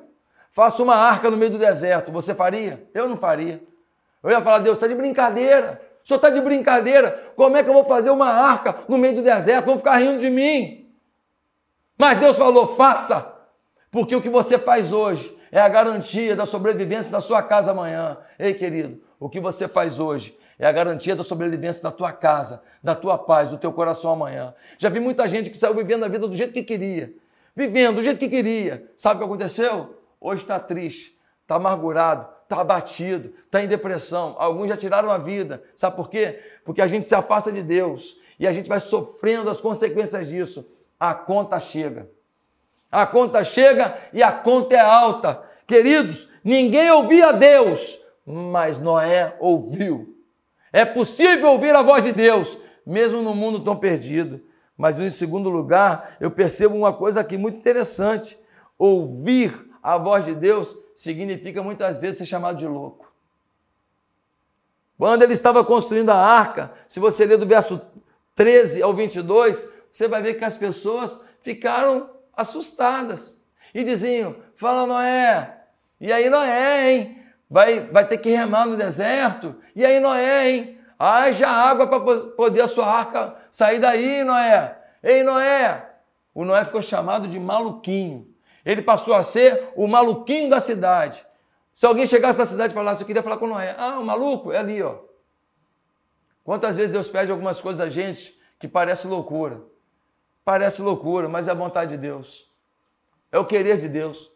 Faça 0.51 0.83
uma 0.83 0.97
arca 0.97 1.31
no 1.31 1.37
meio 1.37 1.53
do 1.53 1.59
deserto. 1.59 2.11
Você 2.11 2.35
faria? 2.35 2.89
Eu 2.93 3.09
não 3.09 3.17
faria. 3.17 3.63
Eu 4.25 4.31
ia 4.31 4.43
falar, 4.43 4.59
Deus, 4.59 4.77
está 4.77 4.89
de 4.89 4.95
brincadeira. 4.97 5.81
O 6.03 6.09
senhor 6.09 6.19
está 6.19 6.31
de 6.31 6.41
brincadeira. 6.41 7.33
Como 7.37 7.57
é 7.57 7.63
que 7.63 7.69
eu 7.69 7.75
vou 7.75 7.85
fazer 7.85 8.11
uma 8.11 8.29
arca 8.29 8.81
no 8.89 8.99
meio 8.99 9.15
do 9.15 9.23
deserto? 9.23 9.67
Vão 9.67 9.79
ficar 9.79 9.99
rindo 9.99 10.19
de 10.19 10.31
mim. 10.31 10.93
Mas 11.97 12.19
Deus 12.19 12.37
falou, 12.37 12.75
faça. 12.75 13.33
Porque 13.93 14.17
o 14.17 14.21
que 14.21 14.29
você 14.29 14.59
faz 14.59 14.93
hoje 14.93 15.34
é 15.55 15.61
a 15.61 15.69
garantia 15.69 16.35
da 16.35 16.45
sobrevivência 16.45 17.13
da 17.13 17.21
sua 17.21 17.41
casa 17.41 17.71
amanhã. 17.71 18.19
Ei, 18.39 18.53
querido, 18.53 19.01
o 19.21 19.29
que 19.29 19.39
você 19.39 19.69
faz 19.69 20.01
hoje 20.01 20.37
é 20.59 20.67
a 20.67 20.73
garantia 20.73 21.15
da 21.15 21.23
sobrevivência 21.23 21.81
da 21.81 21.93
tua 21.93 22.13
casa, 22.13 22.63
da 22.83 22.95
tua 22.95 23.17
paz, 23.17 23.49
do 23.49 23.57
teu 23.57 23.73
coração 23.73 24.11
amanhã. 24.11 24.53
Já 24.79 24.89
vi 24.89 24.99
muita 24.99 25.29
gente 25.29 25.51
que 25.51 25.57
saiu 25.57 25.75
vivendo 25.75 26.05
a 26.05 26.09
vida 26.09 26.27
do 26.27 26.35
jeito 26.35 26.53
que 26.53 26.65
queria, 26.65 27.15
vivendo 27.55 27.95
do 27.95 28.03
jeito 28.03 28.19
que 28.19 28.29
queria. 28.29 28.91
Sabe 28.97 29.15
o 29.15 29.19
que 29.21 29.25
aconteceu? 29.27 30.05
hoje 30.25 30.43
está 30.43 30.59
triste, 30.59 31.15
está 31.43 31.57
amargurado, 31.57 32.27
está 32.43 32.61
abatido, 32.61 33.35
está 33.45 33.63
em 33.63 33.69
depressão. 33.69 34.35
Alguns 34.39 34.69
já 34.69 34.77
tiraram 34.77 35.11
a 35.11 35.19
vida. 35.19 35.63
Sabe 35.77 35.95
por 35.95 36.09
quê? 36.09 36.41
Porque 36.65 36.81
a 36.81 36.87
gente 36.87 37.05
se 37.05 37.15
afasta 37.15 37.53
de 37.53 37.63
Deus 37.63 38.19
e 38.41 38.47
a 38.47 38.53
gente 38.53 38.69
vai 38.69 38.81
sofrendo 38.81 39.51
as 39.51 39.61
consequências 39.61 40.29
disso. 40.29 40.67
A 40.99 41.15
conta 41.15 41.61
chega. 41.61 42.09
A 42.95 43.05
conta 43.09 43.43
chega 43.43 43.99
e 44.13 44.23
a 44.23 44.31
conta 44.31 44.77
é 44.77 44.79
alta. 44.79 45.43
Queridos, 45.67 46.29
ninguém 46.45 46.93
ouvia 46.93 47.33
Deus, 47.33 47.99
mas 48.25 48.79
Noé 48.79 49.35
ouviu. 49.41 50.17
É 50.73 50.85
possível 50.85 51.49
ouvir 51.51 51.75
a 51.75 51.83
voz 51.83 52.05
de 52.05 52.13
Deus, 52.13 52.57
mesmo 52.87 53.21
no 53.21 53.35
mundo 53.35 53.65
tão 53.65 53.75
perdido. 53.75 54.41
Mas 54.79 55.01
em 55.01 55.11
segundo 55.11 55.49
lugar, 55.49 56.17
eu 56.21 56.31
percebo 56.31 56.77
uma 56.77 56.93
coisa 56.93 57.21
aqui 57.21 57.37
muito 57.37 57.59
interessante: 57.59 58.39
ouvir 58.79 59.69
a 59.83 59.99
voz 59.99 60.25
de 60.25 60.33
Deus 60.33 60.77
significa 60.95 61.65
muitas 61.65 61.99
vezes 61.99 62.19
ser 62.19 62.27
chamado 62.27 62.59
de 62.59 62.67
louco. 62.69 63.13
Quando 64.97 65.25
ele 65.25 65.33
estava 65.33 65.65
construindo 65.65 66.11
a 66.11 66.17
arca, 66.17 66.73
se 66.87 67.01
você 67.01 67.27
ler 67.27 67.39
do 67.39 67.47
verso 67.47 67.81
13 68.37 68.85
ao 68.85 68.95
22, 68.95 69.69
você 69.93 70.07
vai 70.07 70.23
ver 70.23 70.35
que 70.35 70.45
as 70.45 70.57
pessoas 70.57 71.21
ficaram 71.41 72.14
assustadas 72.37 73.45
e 73.75 73.83
diziam: 73.83 74.37
Fala 74.57 74.87
Noé, 74.87 75.59
e 76.01 76.13
aí 76.13 76.29
Noé, 76.29 76.93
hein? 76.93 77.23
Vai, 77.49 77.81
vai 77.81 78.07
ter 78.07 78.19
que 78.19 78.31
remar 78.31 78.67
no 78.67 78.77
deserto, 78.77 79.55
e 79.75 79.85
aí 79.85 80.01
Noé, 80.01 80.51
hein? 80.51 80.79
Haja 80.99 81.49
água 81.49 81.87
para 81.87 82.01
poder 82.01 82.63
a 82.63 82.67
sua 82.67 82.87
arca 82.87 83.37
sair 83.51 83.79
daí, 83.79 84.25
Noé. 84.25 84.79
Ei, 85.03 85.23
Noé! 85.23 85.91
O 86.35 86.45
Noé 86.45 86.65
ficou 86.65 86.81
chamado 86.81 87.29
de 87.29 87.39
maluquinho. 87.39 88.27
Ele 88.65 88.81
passou 88.81 89.15
a 89.15 89.23
ser 89.23 89.71
o 89.77 89.87
maluquinho 89.87 90.49
da 90.49 90.59
cidade. 90.59 91.25
Se 91.75 91.85
alguém 91.85 92.07
chegasse 92.07 92.39
na 92.39 92.47
cidade 92.47 92.73
e 92.73 92.75
falasse, 92.75 93.03
eu 93.03 93.07
queria 93.07 93.23
falar 93.23 93.37
com 93.37 93.47
Noé. 93.47 93.75
Ah, 93.77 93.99
o 93.99 94.05
maluco, 94.05 94.53
é 94.53 94.59
ali, 94.59 94.83
ó. 94.83 94.99
Quantas 96.43 96.77
vezes 96.77 96.93
Deus 96.93 97.09
pede 97.09 97.31
algumas 97.31 97.61
coisas 97.61 97.81
a 97.81 97.89
gente 97.89 98.39
que 98.59 98.69
parece 98.69 99.07
loucura. 99.07 99.63
Parece 100.45 100.83
loucura, 100.83 101.29
mas 101.29 101.49
é 101.49 101.51
a 101.51 101.55
vontade 101.55 101.93
de 101.93 101.97
Deus. 101.97 102.49
É 103.33 103.39
o 103.39 103.45
querer 103.45 103.79
de 103.79 103.89
Deus. 103.89 104.31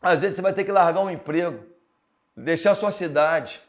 Às 0.00 0.20
vezes 0.20 0.36
você 0.36 0.42
vai 0.42 0.52
ter 0.52 0.64
que 0.64 0.72
largar 0.72 1.00
um 1.00 1.10
emprego, 1.10 1.64
deixar 2.36 2.74
sua 2.74 2.92
cidade. 2.92 3.60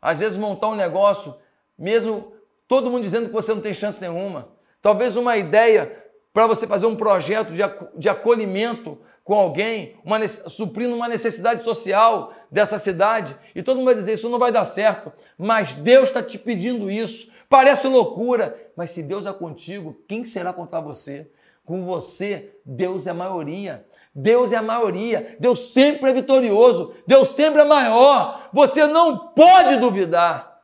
Às 0.00 0.20
vezes 0.20 0.38
montar 0.38 0.68
um 0.68 0.74
negócio, 0.74 1.36
mesmo 1.78 2.32
todo 2.66 2.90
mundo 2.90 3.02
dizendo 3.02 3.26
que 3.26 3.32
você 3.32 3.52
não 3.52 3.60
tem 3.60 3.74
chance 3.74 4.00
nenhuma. 4.00 4.48
Talvez 4.80 5.16
uma 5.16 5.36
ideia 5.36 6.04
para 6.32 6.46
você 6.46 6.66
fazer 6.66 6.86
um 6.86 6.96
projeto 6.96 7.54
de, 7.54 7.62
de 7.96 8.08
acolhimento 8.08 8.98
com 9.22 9.34
alguém, 9.34 9.96
uma, 10.04 10.26
suprindo 10.28 10.94
uma 10.94 11.08
necessidade 11.08 11.64
social 11.64 12.34
dessa 12.50 12.76
cidade, 12.76 13.34
e 13.54 13.62
todo 13.62 13.76
mundo 13.76 13.86
vai 13.86 13.94
dizer: 13.94 14.12
Isso 14.12 14.28
não 14.28 14.38
vai 14.38 14.52
dar 14.52 14.64
certo, 14.64 15.12
mas 15.38 15.72
Deus 15.72 16.10
está 16.10 16.22
te 16.22 16.38
pedindo 16.38 16.90
isso. 16.90 17.32
Parece 17.54 17.86
loucura, 17.86 18.72
mas 18.74 18.90
se 18.90 19.00
Deus 19.00 19.26
é 19.26 19.32
contigo, 19.32 19.96
quem 20.08 20.24
será 20.24 20.52
contra 20.52 20.80
você? 20.80 21.30
Com 21.64 21.84
você, 21.84 22.52
Deus 22.66 23.06
é 23.06 23.12
a 23.12 23.14
maioria. 23.14 23.86
Deus 24.12 24.52
é 24.52 24.56
a 24.56 24.62
maioria. 24.62 25.36
Deus 25.38 25.72
sempre 25.72 26.10
é 26.10 26.12
vitorioso. 26.12 26.92
Deus 27.06 27.28
sempre 27.28 27.60
é 27.60 27.64
maior. 27.64 28.48
Você 28.52 28.88
não 28.88 29.28
pode 29.28 29.76
duvidar. 29.76 30.62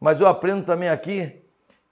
Mas 0.00 0.20
eu 0.20 0.26
aprendo 0.26 0.64
também 0.64 0.88
aqui 0.88 1.40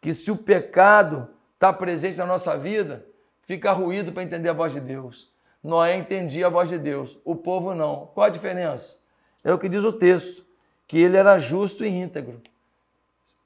que 0.00 0.12
se 0.12 0.28
o 0.28 0.36
pecado 0.36 1.28
está 1.54 1.72
presente 1.72 2.18
na 2.18 2.26
nossa 2.26 2.58
vida, 2.58 3.06
fica 3.42 3.70
ruído 3.70 4.10
para 4.10 4.24
entender 4.24 4.48
a 4.48 4.52
voz 4.52 4.72
de 4.72 4.80
Deus. 4.80 5.30
Noé 5.62 5.96
entendia 5.96 6.48
a 6.48 6.50
voz 6.50 6.68
de 6.68 6.78
Deus, 6.78 7.16
o 7.24 7.36
povo 7.36 7.76
não. 7.76 8.10
Qual 8.12 8.26
a 8.26 8.28
diferença? 8.28 9.04
É 9.44 9.54
o 9.54 9.58
que 9.58 9.68
diz 9.68 9.84
o 9.84 9.92
texto, 9.92 10.44
que 10.88 10.98
ele 10.98 11.16
era 11.16 11.38
justo 11.38 11.84
e 11.84 11.88
íntegro. 11.88 12.42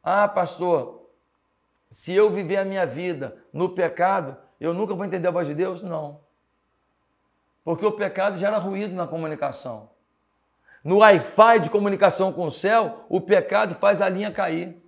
Ah, 0.09 0.29
pastor, 0.29 1.11
se 1.91 2.15
eu 2.15 2.31
viver 2.31 2.59
a 2.59 2.65
minha 2.65 2.87
vida 2.87 3.39
no 3.53 3.71
pecado, 3.71 4.37
eu 4.61 4.73
nunca 4.73 4.95
vou 4.95 5.05
entender 5.05 5.27
a 5.27 5.33
voz 5.33 5.49
de 5.49 5.53
Deus? 5.53 5.83
Não. 5.83 6.21
Porque 7.65 7.85
o 7.85 7.91
pecado 7.91 8.39
gera 8.39 8.57
ruído 8.57 8.95
na 8.95 9.09
comunicação. 9.09 9.91
No 10.85 10.99
Wi-Fi 10.99 11.59
de 11.59 11.71
comunicação 11.71 12.33
com 12.33 12.47
o 12.47 12.53
céu, 12.53 13.05
o 13.09 13.21
pecado 13.21 13.75
faz 13.75 14.01
a 14.01 14.09
linha 14.09 14.31
cair. 14.31 14.81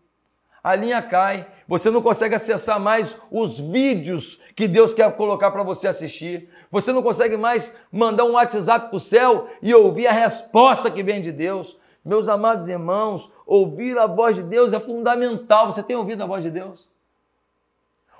A 0.62 0.76
linha 0.76 1.02
cai, 1.02 1.48
você 1.66 1.90
não 1.90 2.00
consegue 2.00 2.36
acessar 2.36 2.78
mais 2.78 3.16
os 3.28 3.58
vídeos 3.58 4.40
que 4.54 4.68
Deus 4.68 4.94
quer 4.94 5.10
colocar 5.16 5.50
para 5.50 5.64
você 5.64 5.88
assistir. 5.88 6.48
Você 6.70 6.92
não 6.92 7.02
consegue 7.02 7.36
mais 7.36 7.74
mandar 7.90 8.24
um 8.24 8.34
WhatsApp 8.34 8.86
para 8.86 8.96
o 8.96 9.00
céu 9.00 9.48
e 9.60 9.74
ouvir 9.74 10.06
a 10.06 10.12
resposta 10.12 10.88
que 10.88 11.02
vem 11.02 11.20
de 11.20 11.32
Deus. 11.32 11.76
Meus 12.08 12.26
amados 12.26 12.70
irmãos, 12.70 13.30
ouvir 13.44 13.98
a 13.98 14.06
voz 14.06 14.34
de 14.34 14.42
Deus 14.42 14.72
é 14.72 14.80
fundamental. 14.80 15.70
Você 15.70 15.82
tem 15.82 15.94
ouvido 15.94 16.22
a 16.22 16.26
voz 16.26 16.42
de 16.42 16.50
Deus? 16.50 16.88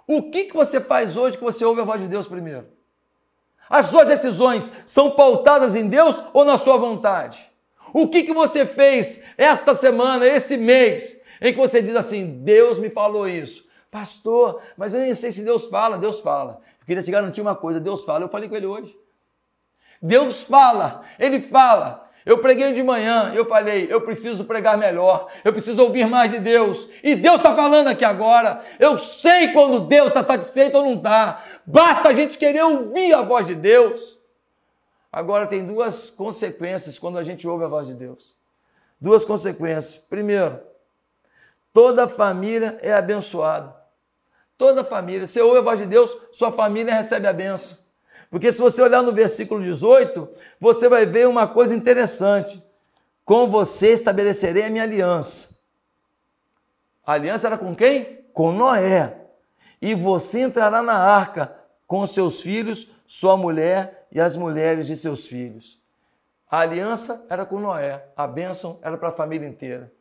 O 0.06 0.30
que, 0.30 0.44
que 0.44 0.54
você 0.54 0.78
faz 0.78 1.16
hoje 1.16 1.38
que 1.38 1.42
você 1.42 1.64
ouve 1.64 1.80
a 1.80 1.84
voz 1.84 1.98
de 1.98 2.06
Deus 2.06 2.28
primeiro? 2.28 2.66
As 3.66 3.86
suas 3.86 4.08
decisões 4.08 4.70
são 4.84 5.12
pautadas 5.12 5.74
em 5.74 5.88
Deus 5.88 6.22
ou 6.34 6.44
na 6.44 6.58
sua 6.58 6.76
vontade? 6.76 7.50
O 7.94 8.08
que, 8.08 8.24
que 8.24 8.34
você 8.34 8.66
fez 8.66 9.24
esta 9.38 9.72
semana, 9.72 10.26
esse 10.26 10.58
mês, 10.58 11.18
em 11.40 11.54
que 11.54 11.58
você 11.58 11.80
diz 11.80 11.96
assim: 11.96 12.42
Deus 12.44 12.78
me 12.78 12.90
falou 12.90 13.26
isso? 13.26 13.66
Pastor, 13.90 14.60
mas 14.76 14.92
eu 14.92 15.00
nem 15.00 15.14
sei 15.14 15.32
se 15.32 15.42
Deus 15.42 15.66
fala. 15.66 15.96
Deus 15.96 16.20
fala. 16.20 16.60
Eu 16.78 16.86
queria 16.86 17.02
te 17.02 17.10
garantir 17.10 17.40
uma 17.40 17.56
coisa: 17.56 17.80
Deus 17.80 18.04
fala. 18.04 18.24
Eu 18.24 18.28
falei 18.28 18.50
com 18.50 18.54
ele 18.56 18.66
hoje. 18.66 18.94
Deus 20.02 20.42
fala, 20.42 21.02
ele 21.18 21.40
fala. 21.40 22.07
Eu 22.28 22.36
preguei 22.36 22.74
de 22.74 22.82
manhã, 22.82 23.32
eu 23.34 23.46
falei, 23.46 23.86
eu 23.90 24.02
preciso 24.02 24.44
pregar 24.44 24.76
melhor, 24.76 25.30
eu 25.42 25.50
preciso 25.50 25.82
ouvir 25.82 26.06
mais 26.06 26.30
de 26.30 26.38
Deus. 26.38 26.86
E 27.02 27.14
Deus 27.14 27.36
está 27.36 27.56
falando 27.56 27.88
aqui 27.88 28.04
agora. 28.04 28.62
Eu 28.78 28.98
sei 28.98 29.48
quando 29.54 29.80
Deus 29.80 30.08
está 30.08 30.20
satisfeito 30.20 30.76
ou 30.76 30.84
não 30.84 30.92
está. 30.92 31.42
Basta 31.64 32.10
a 32.10 32.12
gente 32.12 32.36
querer 32.36 32.62
ouvir 32.62 33.14
a 33.14 33.22
voz 33.22 33.46
de 33.46 33.54
Deus. 33.54 34.18
Agora 35.10 35.46
tem 35.46 35.64
duas 35.64 36.10
consequências 36.10 36.98
quando 36.98 37.16
a 37.16 37.22
gente 37.22 37.48
ouve 37.48 37.64
a 37.64 37.68
voz 37.68 37.86
de 37.86 37.94
Deus. 37.94 38.36
Duas 39.00 39.24
consequências. 39.24 39.96
Primeiro, 39.96 40.60
toda 41.72 42.06
família 42.06 42.76
é 42.82 42.92
abençoada. 42.92 43.74
Toda 44.58 44.84
família. 44.84 45.26
Você 45.26 45.40
ouve 45.40 45.60
a 45.60 45.62
voz 45.62 45.78
de 45.78 45.86
Deus, 45.86 46.14
sua 46.30 46.52
família 46.52 46.94
recebe 46.94 47.26
a 47.26 47.32
benção. 47.32 47.87
Porque 48.30 48.52
se 48.52 48.60
você 48.60 48.82
olhar 48.82 49.02
no 49.02 49.12
versículo 49.12 49.60
18, 49.62 50.28
você 50.60 50.88
vai 50.88 51.06
ver 51.06 51.26
uma 51.26 51.46
coisa 51.46 51.74
interessante. 51.74 52.62
Com 53.24 53.48
você 53.48 53.92
estabelecerei 53.92 54.64
a 54.64 54.70
minha 54.70 54.84
aliança. 54.84 55.58
A 57.06 57.12
aliança 57.12 57.46
era 57.46 57.56
com 57.56 57.74
quem? 57.74 58.24
Com 58.32 58.52
Noé. 58.52 59.16
E 59.80 59.94
você 59.94 60.40
entrará 60.40 60.82
na 60.82 60.94
arca 60.94 61.54
com 61.86 62.04
seus 62.04 62.42
filhos, 62.42 62.88
sua 63.06 63.36
mulher 63.36 64.06
e 64.12 64.20
as 64.20 64.36
mulheres 64.36 64.86
de 64.86 64.96
seus 64.96 65.26
filhos. 65.26 65.80
A 66.50 66.60
aliança 66.60 67.26
era 67.28 67.46
com 67.46 67.58
Noé, 67.58 68.06
a 68.16 68.26
bênção 68.26 68.78
era 68.82 68.96
para 68.96 69.08
a 69.08 69.12
família 69.12 69.48
inteira. 69.48 69.92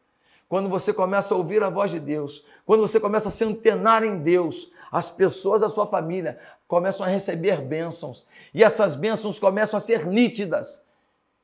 Quando 0.48 0.70
você 0.70 0.94
começa 0.94 1.34
a 1.34 1.38
ouvir 1.38 1.62
a 1.62 1.70
voz 1.70 1.92
de 1.92 2.00
Deus, 2.00 2.46
quando 2.66 2.82
você 2.82 3.00
começa 3.00 3.28
a 3.28 3.32
se 3.32 3.44
antenar 3.44 4.04
em 4.04 4.18
Deus, 4.18 4.72
as 4.92 5.12
pessoas 5.12 5.62
da 5.62 5.70
sua 5.70 5.88
família 5.88 6.40
começam 6.68 7.06
a 7.06 7.10
receber 7.10 7.62
bênçãos 7.62 8.26
e 8.54 8.64
essas 8.64 8.96
bênçãos 8.96 9.40
começam 9.40 9.78
a 9.78 9.82
ser 9.82 10.06
nítidas. 10.06 10.86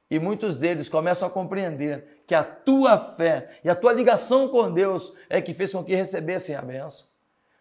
E 0.10 0.20
muitos 0.20 0.58
deles 0.58 0.90
começam 0.90 1.28
a 1.28 1.32
compreender 1.32 2.24
que 2.28 2.36
a 2.36 2.44
tua 2.44 2.98
fé 3.16 3.60
e 3.64 3.70
a 3.70 3.76
tua 3.76 3.94
ligação 3.94 4.48
com 4.48 4.72
Deus 4.72 5.14
é 5.30 5.42
que 5.42 5.54
fez 5.54 5.72
com 5.72 5.84
que 5.84 5.96
recebessem 5.96 6.56
a 6.56 6.62
bênção. 6.62 7.08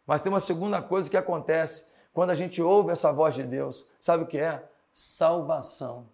Mas 0.07 0.21
tem 0.21 0.31
uma 0.31 0.40
segunda 0.40 0.83
coisa 0.83 1.09
que 1.09 1.16
acontece 1.16 1.87
quando 2.12 2.31
a 2.31 2.35
gente 2.35 2.61
ouve 2.61 2.90
essa 2.90 3.12
voz 3.12 3.35
de 3.35 3.42
Deus. 3.42 3.88
Sabe 4.01 4.25
o 4.25 4.27
que 4.27 4.38
é? 4.38 4.62
Salvação. 4.92 6.07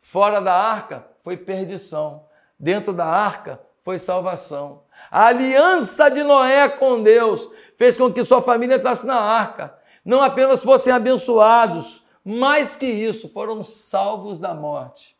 Fora 0.00 0.40
da 0.40 0.54
arca 0.54 1.06
foi 1.22 1.36
perdição. 1.36 2.24
Dentro 2.58 2.92
da 2.92 3.06
arca 3.06 3.60
foi 3.82 3.98
salvação. 3.98 4.82
A 5.10 5.26
aliança 5.26 6.08
de 6.08 6.22
Noé 6.22 6.68
com 6.68 7.02
Deus 7.02 7.48
fez 7.82 7.96
com 7.96 8.12
que 8.12 8.22
sua 8.22 8.40
família 8.40 8.76
entrasse 8.76 9.04
na 9.04 9.16
arca. 9.16 9.76
Não 10.04 10.22
apenas 10.22 10.62
fossem 10.62 10.92
abençoados, 10.92 12.04
mais 12.24 12.76
que 12.76 12.86
isso, 12.86 13.28
foram 13.28 13.64
salvos 13.64 14.38
da 14.38 14.54
morte. 14.54 15.16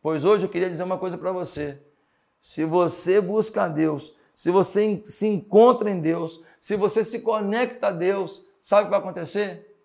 Pois 0.00 0.24
hoje 0.24 0.46
eu 0.46 0.48
queria 0.48 0.70
dizer 0.70 0.82
uma 0.82 0.96
coisa 0.96 1.18
para 1.18 1.30
você. 1.30 1.78
Se 2.40 2.64
você 2.64 3.20
busca 3.20 3.64
a 3.64 3.68
Deus, 3.68 4.14
se 4.34 4.50
você 4.50 5.02
se 5.04 5.26
encontra 5.26 5.90
em 5.90 6.00
Deus, 6.00 6.42
se 6.58 6.74
você 6.74 7.04
se 7.04 7.20
conecta 7.20 7.88
a 7.88 7.90
Deus, 7.90 8.46
sabe 8.64 8.80
o 8.80 8.84
que 8.86 8.90
vai 8.92 9.00
acontecer? 9.00 9.76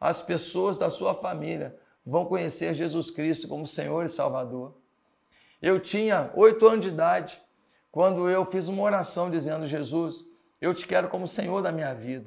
As 0.00 0.22
pessoas 0.22 0.78
da 0.78 0.88
sua 0.88 1.12
família 1.12 1.78
vão 2.06 2.24
conhecer 2.24 2.72
Jesus 2.72 3.10
Cristo 3.10 3.46
como 3.46 3.66
Senhor 3.66 4.02
e 4.02 4.08
Salvador. 4.08 4.72
Eu 5.60 5.78
tinha 5.78 6.30
oito 6.36 6.66
anos 6.66 6.80
de 6.80 6.88
idade 6.88 7.38
quando 7.92 8.30
eu 8.30 8.46
fiz 8.46 8.66
uma 8.66 8.82
oração 8.82 9.30
dizendo: 9.30 9.66
Jesus, 9.66 10.29
eu 10.60 10.74
te 10.74 10.86
quero 10.86 11.08
como 11.08 11.26
Senhor 11.26 11.62
da 11.62 11.72
minha 11.72 11.94
vida. 11.94 12.26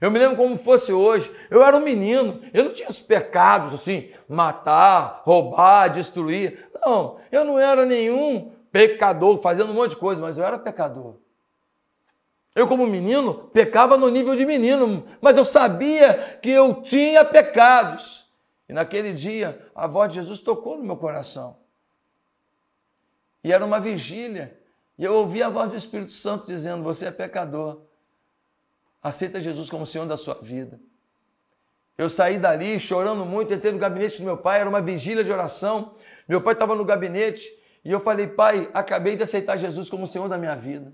Eu 0.00 0.10
me 0.10 0.18
lembro 0.18 0.36
como 0.36 0.58
fosse 0.58 0.92
hoje. 0.92 1.34
Eu 1.50 1.62
era 1.62 1.76
um 1.76 1.80
menino, 1.80 2.42
eu 2.52 2.64
não 2.64 2.72
tinha 2.72 2.88
os 2.88 3.00
pecados 3.00 3.72
assim, 3.72 4.10
matar, 4.28 5.22
roubar, 5.24 5.88
destruir. 5.88 6.68
Não, 6.84 7.18
eu 7.32 7.44
não 7.44 7.58
era 7.58 7.86
nenhum 7.86 8.52
pecador 8.70 9.38
fazendo 9.38 9.70
um 9.70 9.74
monte 9.74 9.90
de 9.90 9.96
coisa, 9.96 10.20
mas 10.20 10.36
eu 10.36 10.44
era 10.44 10.58
pecador. 10.58 11.16
Eu, 12.54 12.66
como 12.66 12.86
menino, 12.86 13.34
pecava 13.34 13.98
no 13.98 14.08
nível 14.08 14.34
de 14.34 14.46
menino, 14.46 15.06
mas 15.20 15.36
eu 15.36 15.44
sabia 15.44 16.38
que 16.40 16.50
eu 16.50 16.80
tinha 16.80 17.22
pecados. 17.22 18.26
E 18.66 18.72
naquele 18.72 19.12
dia, 19.12 19.66
a 19.74 19.86
voz 19.86 20.10
de 20.10 20.16
Jesus 20.16 20.40
tocou 20.40 20.78
no 20.78 20.84
meu 20.84 20.96
coração. 20.96 21.58
E 23.44 23.52
era 23.52 23.64
uma 23.64 23.78
vigília. 23.78 24.58
E 24.98 25.04
eu 25.04 25.14
ouvi 25.14 25.42
a 25.42 25.48
voz 25.48 25.70
do 25.70 25.76
Espírito 25.76 26.12
Santo 26.12 26.46
dizendo: 26.46 26.82
Você 26.82 27.06
é 27.06 27.10
pecador. 27.10 27.80
Aceita 29.02 29.40
Jesus 29.40 29.68
como 29.70 29.86
Senhor 29.86 30.06
da 30.06 30.16
sua 30.16 30.34
vida. 30.34 30.80
Eu 31.96 32.10
saí 32.10 32.38
dali 32.38 32.78
chorando 32.78 33.24
muito, 33.24 33.54
entrei 33.54 33.72
no 33.72 33.78
gabinete 33.78 34.18
do 34.18 34.24
meu 34.24 34.36
pai, 34.36 34.60
era 34.60 34.68
uma 34.68 34.80
vigília 34.80 35.24
de 35.24 35.32
oração. 35.32 35.94
Meu 36.28 36.40
pai 36.40 36.52
estava 36.52 36.74
no 36.74 36.84
gabinete 36.84 37.46
e 37.84 37.90
eu 37.90 38.00
falei: 38.00 38.26
Pai, 38.26 38.68
acabei 38.74 39.16
de 39.16 39.22
aceitar 39.22 39.56
Jesus 39.56 39.88
como 39.88 40.06
Senhor 40.06 40.28
da 40.28 40.36
minha 40.36 40.54
vida. 40.54 40.92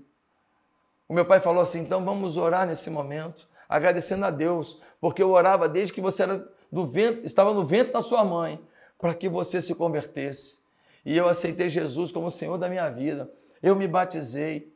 O 1.07 1.13
meu 1.13 1.25
pai 1.25 1.39
falou 1.39 1.61
assim: 1.61 1.81
Então 1.81 2.03
vamos 2.03 2.37
orar 2.37 2.67
nesse 2.67 2.89
momento, 2.89 3.47
agradecendo 3.67 4.25
a 4.25 4.29
Deus, 4.29 4.81
porque 5.01 5.23
eu 5.23 5.31
orava 5.31 5.67
desde 5.67 5.93
que 5.93 6.01
você 6.01 6.23
era 6.23 6.47
do 6.71 6.85
vento, 6.85 7.25
estava 7.25 7.53
no 7.53 7.65
ventre 7.65 7.93
da 7.93 8.01
sua 8.01 8.23
mãe, 8.23 8.59
para 8.97 9.13
que 9.13 9.27
você 9.27 9.61
se 9.61 9.75
convertesse. 9.75 10.57
E 11.05 11.17
eu 11.17 11.27
aceitei 11.27 11.67
Jesus 11.67 12.11
como 12.11 12.31
Senhor 12.31 12.57
da 12.57 12.69
minha 12.69 12.89
vida. 12.89 13.29
Eu 13.63 13.75
me 13.75 13.87
batizei. 13.87 14.73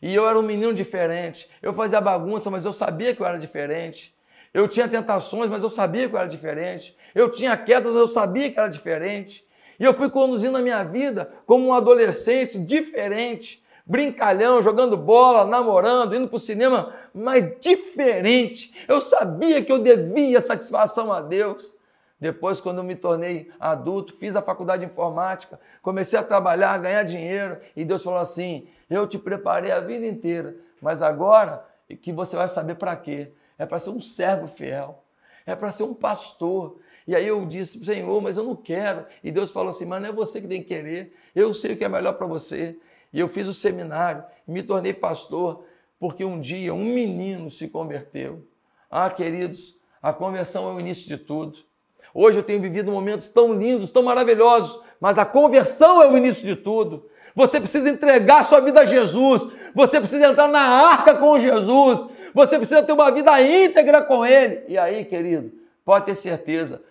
E 0.00 0.14
eu 0.14 0.26
era 0.26 0.38
um 0.38 0.42
menino 0.42 0.72
diferente. 0.72 1.50
Eu 1.60 1.74
fazia 1.74 2.00
bagunça, 2.00 2.48
mas 2.50 2.64
eu 2.64 2.72
sabia 2.72 3.14
que 3.14 3.20
eu 3.20 3.26
era 3.26 3.38
diferente. 3.38 4.14
Eu 4.54 4.66
tinha 4.66 4.88
tentações, 4.88 5.50
mas 5.50 5.62
eu 5.62 5.68
sabia 5.68 6.08
que 6.08 6.14
eu 6.14 6.18
era 6.18 6.28
diferente. 6.28 6.96
Eu 7.14 7.30
tinha 7.30 7.56
quedas, 7.56 7.92
mas 7.92 8.00
eu 8.00 8.06
sabia 8.06 8.50
que 8.50 8.58
era 8.58 8.68
diferente. 8.68 9.44
E 9.78 9.84
eu 9.84 9.92
fui 9.92 10.08
conduzindo 10.08 10.56
a 10.56 10.62
minha 10.62 10.82
vida 10.84 11.32
como 11.44 11.66
um 11.66 11.74
adolescente 11.74 12.58
diferente, 12.58 13.62
brincalhão, 13.84 14.62
jogando 14.62 14.96
bola, 14.96 15.44
namorando, 15.44 16.14
indo 16.14 16.28
para 16.28 16.36
o 16.36 16.40
cinema, 16.40 16.94
mas 17.14 17.58
diferente. 17.60 18.72
Eu 18.86 19.00
sabia 19.00 19.62
que 19.62 19.72
eu 19.72 19.78
devia 19.78 20.40
satisfação 20.40 21.12
a 21.12 21.20
Deus. 21.20 21.74
Depois, 22.20 22.60
quando 22.60 22.84
me 22.84 22.94
tornei 22.94 23.50
adulto, 23.58 24.14
fiz 24.16 24.36
a 24.36 24.42
faculdade 24.42 24.84
de 24.84 24.92
informática, 24.92 25.58
comecei 25.80 26.18
a 26.18 26.22
trabalhar, 26.22 26.72
a 26.72 26.78
ganhar 26.78 27.02
dinheiro, 27.02 27.58
e 27.74 27.82
Deus 27.82 28.02
falou 28.02 28.18
assim: 28.18 28.68
Eu 28.90 29.06
te 29.06 29.18
preparei 29.18 29.70
a 29.70 29.80
vida 29.80 30.04
inteira, 30.04 30.54
mas 30.82 31.02
agora 31.02 31.64
que 32.02 32.12
você 32.12 32.36
vai 32.36 32.46
saber 32.46 32.74
para 32.74 32.94
quê? 32.94 33.32
É 33.58 33.64
para 33.64 33.78
ser 33.78 33.90
um 33.90 34.00
servo 34.00 34.46
fiel, 34.46 35.02
é 35.46 35.54
para 35.54 35.70
ser 35.70 35.84
um 35.84 35.94
pastor. 35.94 36.78
E 37.06 37.16
aí 37.16 37.26
eu 37.26 37.46
disse: 37.46 37.82
Senhor, 37.82 38.20
mas 38.20 38.36
eu 38.36 38.44
não 38.44 38.54
quero. 38.54 39.06
E 39.24 39.32
Deus 39.32 39.50
falou 39.50 39.70
assim: 39.70 39.86
Mas 39.86 40.02
não 40.02 40.10
é 40.10 40.12
você 40.12 40.42
que 40.42 40.48
tem 40.48 40.60
que 40.60 40.68
querer, 40.68 41.16
eu 41.34 41.54
sei 41.54 41.72
o 41.72 41.76
que 41.76 41.84
é 41.84 41.88
melhor 41.88 42.12
para 42.12 42.26
você. 42.26 42.78
E 43.12 43.18
eu 43.18 43.28
fiz 43.28 43.48
o 43.48 43.54
seminário, 43.54 44.22
me 44.46 44.62
tornei 44.62 44.92
pastor, 44.92 45.64
porque 45.98 46.24
um 46.24 46.38
dia 46.38 46.72
um 46.74 46.84
menino 46.84 47.50
se 47.50 47.66
converteu. 47.66 48.46
Ah, 48.90 49.08
queridos, 49.08 49.76
a 50.02 50.12
conversão 50.12 50.68
é 50.70 50.74
o 50.74 50.80
início 50.80 51.08
de 51.08 51.16
tudo. 51.16 51.69
Hoje 52.14 52.38
eu 52.38 52.42
tenho 52.42 52.60
vivido 52.60 52.90
momentos 52.90 53.30
tão 53.30 53.52
lindos, 53.52 53.90
tão 53.90 54.02
maravilhosos, 54.02 54.80
mas 55.00 55.18
a 55.18 55.24
conversão 55.24 56.02
é 56.02 56.10
o 56.10 56.16
início 56.16 56.44
de 56.44 56.56
tudo. 56.56 57.08
Você 57.34 57.60
precisa 57.60 57.88
entregar 57.88 58.42
sua 58.42 58.60
vida 58.60 58.80
a 58.80 58.84
Jesus. 58.84 59.46
Você 59.74 60.00
precisa 60.00 60.26
entrar 60.26 60.48
na 60.48 60.60
arca 60.60 61.14
com 61.14 61.38
Jesus. 61.38 62.06
Você 62.34 62.56
precisa 62.56 62.82
ter 62.82 62.92
uma 62.92 63.10
vida 63.10 63.40
íntegra 63.40 64.02
com 64.02 64.26
Ele. 64.26 64.64
E 64.68 64.76
aí, 64.76 65.04
querido, 65.04 65.52
pode 65.84 66.06
ter 66.06 66.14
certeza, 66.14 66.82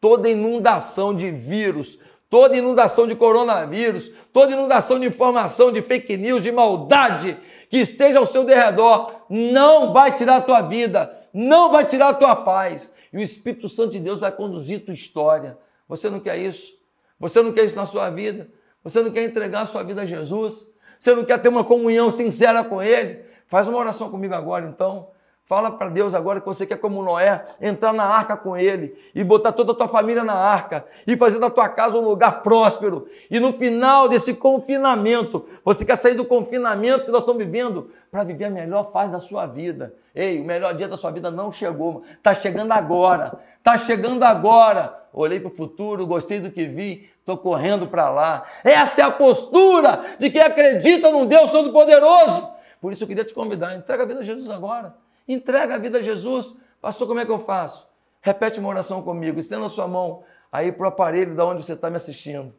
toda 0.00 0.28
inundação 0.28 1.14
de 1.14 1.30
vírus, 1.30 1.98
toda 2.28 2.56
inundação 2.56 3.06
de 3.06 3.14
coronavírus, 3.14 4.10
toda 4.32 4.52
inundação 4.52 4.98
de 4.98 5.06
informação, 5.06 5.72
de 5.72 5.80
fake 5.80 6.16
news, 6.16 6.42
de 6.42 6.52
maldade 6.52 7.38
que 7.70 7.78
esteja 7.78 8.18
ao 8.18 8.26
seu 8.26 8.44
derredor, 8.44 9.12
não 9.28 9.92
vai 9.92 10.12
tirar 10.14 10.36
a 10.36 10.40
tua 10.40 10.62
vida, 10.62 11.14
não 11.32 11.70
vai 11.70 11.84
tirar 11.84 12.08
a 12.08 12.14
tua 12.14 12.34
paz. 12.34 12.94
E 13.12 13.16
o 13.16 13.22
Espírito 13.22 13.68
Santo 13.68 13.92
de 13.92 14.00
Deus 14.00 14.20
vai 14.20 14.30
conduzir 14.32 14.84
tua 14.84 14.94
história. 14.94 15.58
Você 15.88 16.10
não 16.10 16.20
quer 16.20 16.38
isso? 16.38 16.76
Você 17.18 17.42
não 17.42 17.52
quer 17.52 17.64
isso 17.64 17.76
na 17.76 17.86
sua 17.86 18.10
vida? 18.10 18.48
Você 18.84 19.02
não 19.02 19.10
quer 19.10 19.24
entregar 19.24 19.62
a 19.62 19.66
sua 19.66 19.82
vida 19.82 20.02
a 20.02 20.06
Jesus? 20.06 20.72
Você 20.98 21.14
não 21.14 21.24
quer 21.24 21.40
ter 21.40 21.48
uma 21.48 21.64
comunhão 21.64 22.10
sincera 22.10 22.64
com 22.64 22.82
Ele? 22.82 23.24
Faz 23.46 23.66
uma 23.68 23.78
oração 23.78 24.10
comigo 24.10 24.34
agora, 24.34 24.66
então. 24.68 25.10
Fala 25.48 25.70
para 25.70 25.88
Deus 25.88 26.14
agora 26.14 26.40
que 26.40 26.46
você 26.46 26.66
quer, 26.66 26.76
como 26.76 27.02
Noé, 27.02 27.42
entrar 27.58 27.94
na 27.94 28.04
arca 28.04 28.36
com 28.36 28.54
ele 28.54 28.94
e 29.14 29.24
botar 29.24 29.50
toda 29.50 29.72
a 29.72 29.74
tua 29.74 29.88
família 29.88 30.22
na 30.22 30.34
arca 30.34 30.84
e 31.06 31.16
fazer 31.16 31.38
da 31.38 31.48
tua 31.48 31.70
casa 31.70 31.96
um 31.96 32.02
lugar 32.02 32.42
próspero. 32.42 33.08
E 33.30 33.40
no 33.40 33.50
final 33.50 34.10
desse 34.10 34.34
confinamento, 34.34 35.46
você 35.64 35.86
quer 35.86 35.96
sair 35.96 36.12
do 36.12 36.26
confinamento 36.26 37.06
que 37.06 37.10
nós 37.10 37.22
estamos 37.22 37.42
vivendo 37.42 37.90
para 38.10 38.24
viver 38.24 38.44
a 38.44 38.50
melhor 38.50 38.92
fase 38.92 39.14
da 39.14 39.20
sua 39.20 39.46
vida. 39.46 39.94
Ei, 40.14 40.38
o 40.38 40.44
melhor 40.44 40.74
dia 40.74 40.86
da 40.86 40.98
sua 40.98 41.10
vida 41.10 41.30
não 41.30 41.50
chegou, 41.50 42.02
está 42.12 42.34
chegando 42.34 42.72
agora. 42.72 43.38
Está 43.56 43.78
chegando 43.78 44.24
agora. 44.24 45.02
Olhei 45.14 45.40
para 45.40 45.50
o 45.50 45.54
futuro, 45.54 46.06
gostei 46.06 46.40
do 46.40 46.50
que 46.50 46.66
vi, 46.66 47.08
estou 47.20 47.38
correndo 47.38 47.86
para 47.86 48.10
lá. 48.10 48.44
Essa 48.62 49.00
é 49.00 49.04
a 49.04 49.10
postura 49.10 50.04
de 50.18 50.28
quem 50.28 50.42
acredita 50.42 51.10
num 51.10 51.24
Deus 51.24 51.50
Todo-Poderoso. 51.50 52.46
Por 52.82 52.92
isso 52.92 53.04
eu 53.04 53.08
queria 53.08 53.24
te 53.24 53.32
convidar, 53.32 53.74
entrega 53.74 54.02
a 54.02 54.06
vida 54.06 54.20
a 54.20 54.22
Jesus 54.22 54.50
agora. 54.50 55.07
Entrega 55.28 55.74
a 55.74 55.78
vida 55.78 55.98
a 55.98 56.02
Jesus. 56.02 56.56
Pastor, 56.80 57.06
como 57.06 57.20
é 57.20 57.26
que 57.26 57.30
eu 57.30 57.38
faço? 57.38 57.88
Repete 58.20 58.58
uma 58.58 58.68
oração 58.68 59.02
comigo, 59.02 59.38
estenda 59.38 59.66
a 59.66 59.68
sua 59.68 59.86
mão 59.86 60.24
aí 60.50 60.72
para 60.72 60.84
o 60.84 60.88
aparelho 60.88 61.36
da 61.36 61.44
onde 61.44 61.64
você 61.64 61.74
está 61.74 61.90
me 61.90 61.96
assistindo. 61.96 62.54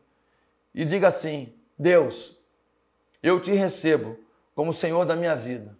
E 0.73 0.85
diga 0.85 1.07
assim: 1.07 1.53
Deus, 1.77 2.37
eu 3.21 3.41
te 3.41 3.51
recebo 3.51 4.17
como 4.55 4.71
Senhor 4.71 5.05
da 5.05 5.15
minha 5.15 5.35
vida. 5.35 5.77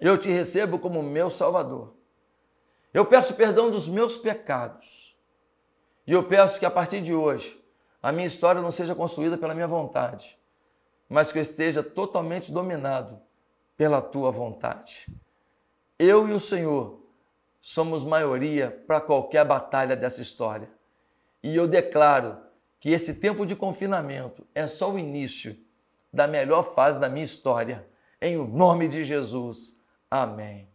Eu 0.00 0.18
te 0.18 0.30
recebo 0.30 0.78
como 0.78 1.02
meu 1.02 1.30
Salvador. 1.30 1.94
Eu 2.92 3.06
peço 3.06 3.34
perdão 3.34 3.70
dos 3.70 3.88
meus 3.88 4.16
pecados. 4.16 5.16
E 6.06 6.12
eu 6.12 6.24
peço 6.24 6.58
que 6.58 6.66
a 6.66 6.70
partir 6.70 7.00
de 7.00 7.14
hoje 7.14 7.58
a 8.02 8.10
minha 8.10 8.26
história 8.26 8.60
não 8.60 8.70
seja 8.70 8.94
construída 8.94 9.38
pela 9.38 9.54
minha 9.54 9.68
vontade, 9.68 10.36
mas 11.08 11.30
que 11.30 11.38
eu 11.38 11.42
esteja 11.42 11.84
totalmente 11.84 12.50
dominado 12.50 13.20
pela 13.76 14.02
tua 14.02 14.32
vontade. 14.32 15.06
Eu 15.98 16.28
e 16.28 16.32
o 16.32 16.40
Senhor 16.40 17.00
somos 17.60 18.02
maioria 18.02 18.82
para 18.86 19.00
qualquer 19.00 19.44
batalha 19.44 19.94
dessa 19.94 20.20
história. 20.20 20.68
E 21.42 21.54
eu 21.54 21.68
declaro 21.68 22.38
que 22.80 22.90
esse 22.90 23.20
tempo 23.20 23.46
de 23.46 23.54
confinamento 23.54 24.46
é 24.54 24.66
só 24.66 24.90
o 24.90 24.98
início 24.98 25.56
da 26.12 26.26
melhor 26.26 26.74
fase 26.74 26.98
da 26.98 27.08
minha 27.08 27.24
história. 27.24 27.86
Em 28.20 28.36
o 28.36 28.46
nome 28.46 28.88
de 28.88 29.04
Jesus. 29.04 29.80
Amém. 30.10 30.68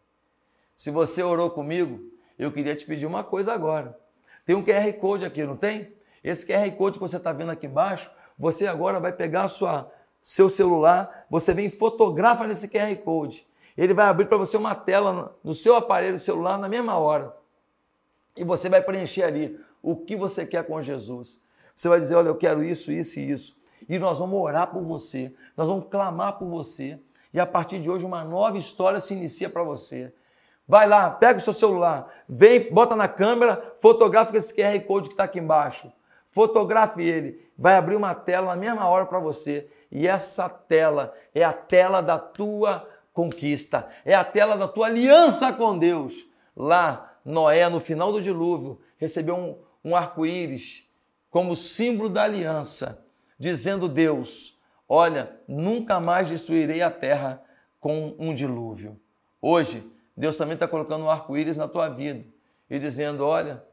Se 0.76 0.92
você 0.92 1.22
orou 1.22 1.50
comigo, 1.50 2.12
eu 2.38 2.52
queria 2.52 2.76
te 2.76 2.86
pedir 2.86 3.06
uma 3.06 3.24
coisa 3.24 3.54
agora. 3.54 3.98
Tem 4.46 4.56
um 4.56 4.64
QR 4.64 4.94
Code 4.94 5.26
aqui, 5.26 5.44
não 5.46 5.58
tem? 5.58 5.94
Esse 6.24 6.46
QR 6.46 6.72
Code 6.78 7.00
que 7.00 7.02
você 7.02 7.18
está 7.18 7.34
vendo 7.34 7.52
aqui 7.52 7.68
embaixo, 7.68 8.10
você 8.38 8.68
agora 8.68 9.00
vai 9.00 9.12
pegar 9.12 9.48
sua, 9.48 9.92
seu 10.22 10.50
celular, 10.50 11.26
você 11.30 11.54
vem 11.54 11.66
e 11.66 11.70
fotografa 11.70 12.48
nesse 12.48 12.68
QR 12.70 12.96
Code 12.98 13.46
ele 13.78 13.94
vai 13.94 14.08
abrir 14.08 14.26
para 14.26 14.38
você 14.38 14.58
uma 14.58 14.74
tela 14.74 15.36
no 15.44 15.54
seu 15.54 15.76
aparelho 15.76 16.18
celular 16.18 16.58
na 16.58 16.68
mesma 16.68 16.98
hora. 16.98 17.36
E 18.36 18.44
você 18.44 18.68
vai 18.68 18.82
preencher 18.82 19.24
ali 19.24 19.60
o 19.82 19.96
que 19.96 20.16
você 20.16 20.46
quer 20.46 20.66
com 20.66 20.82
Jesus. 20.82 21.44
Você 21.76 21.88
vai 21.88 22.00
dizer: 22.00 22.16
Olha, 22.16 22.30
eu 22.30 22.36
quero 22.36 22.64
isso, 22.64 22.92
isso 22.92 23.20
e 23.20 23.32
isso. 23.32 23.58
E 23.88 24.00
nós 24.00 24.18
vamos 24.18 24.40
orar 24.40 24.68
por 24.68 24.82
você, 24.82 25.34
nós 25.56 25.68
vamos 25.68 25.86
clamar 25.90 26.38
por 26.40 26.48
você. 26.48 27.00
E 27.34 27.40
a 27.40 27.46
partir 27.46 27.80
de 27.80 27.90
hoje, 27.90 28.04
uma 28.04 28.24
nova 28.24 28.58
história 28.58 29.00
se 29.00 29.14
inicia 29.14 29.50
para 29.50 29.62
você. 29.62 30.12
Vai 30.68 30.88
lá, 30.88 31.10
pega 31.10 31.38
o 31.38 31.42
seu 31.42 31.54
celular, 31.54 32.12
vem, 32.28 32.74
bota 32.74 32.96
na 32.96 33.08
câmera, 33.08 33.74
fotografa 33.78 34.36
esse 34.36 34.54
QR 34.54 34.80
Code 34.86 35.08
que 35.08 35.14
está 35.14 35.24
aqui 35.24 35.40
embaixo. 35.40 35.92
Fotografe 36.26 37.02
ele, 37.02 37.50
vai 37.58 37.76
abrir 37.76 37.96
uma 37.96 38.14
tela 38.14 38.48
na 38.48 38.56
mesma 38.56 38.88
hora 38.88 39.06
para 39.06 39.20
você. 39.20 39.70
E 39.90 40.08
essa 40.08 40.50
tela 40.50 41.14
é 41.34 41.44
a 41.44 41.54
tela 41.54 42.02
da 42.02 42.20
tua 42.20 42.86
conquista, 43.18 43.88
é 44.06 44.14
a 44.14 44.24
tela 44.24 44.56
da 44.56 44.68
tua 44.68 44.86
aliança 44.86 45.52
com 45.52 45.76
Deus. 45.76 46.14
Lá, 46.56 47.18
Noé, 47.26 47.68
no 47.68 47.80
final 47.80 48.12
do 48.12 48.22
dilúvio, 48.22 48.80
recebeu 48.96 49.36
um, 49.36 49.58
um 49.84 49.96
arco-íris 49.96 50.88
como 51.32 51.56
símbolo 51.56 52.10
da 52.10 52.26
aliança, 52.26 53.04
dizendo: 53.40 53.90
Deus, 53.90 54.56
olha, 54.88 55.36
nunca 55.48 56.00
mais 56.00 56.28
destruirei 56.28 56.84
a 56.84 56.92
terra 56.92 57.42
com 57.80 58.16
um 58.20 58.36
dilúvio. 58.36 59.00
Hoje, 59.42 59.84
Deus 60.16 60.38
também 60.38 60.54
está 60.54 60.68
colocando 60.68 61.06
um 61.06 61.10
arco-íris 61.10 61.58
na 61.58 61.68
tua 61.68 61.90
vida 61.90 62.24
e 62.70 62.78
dizendo: 62.78 63.26
Olha, 63.26 63.64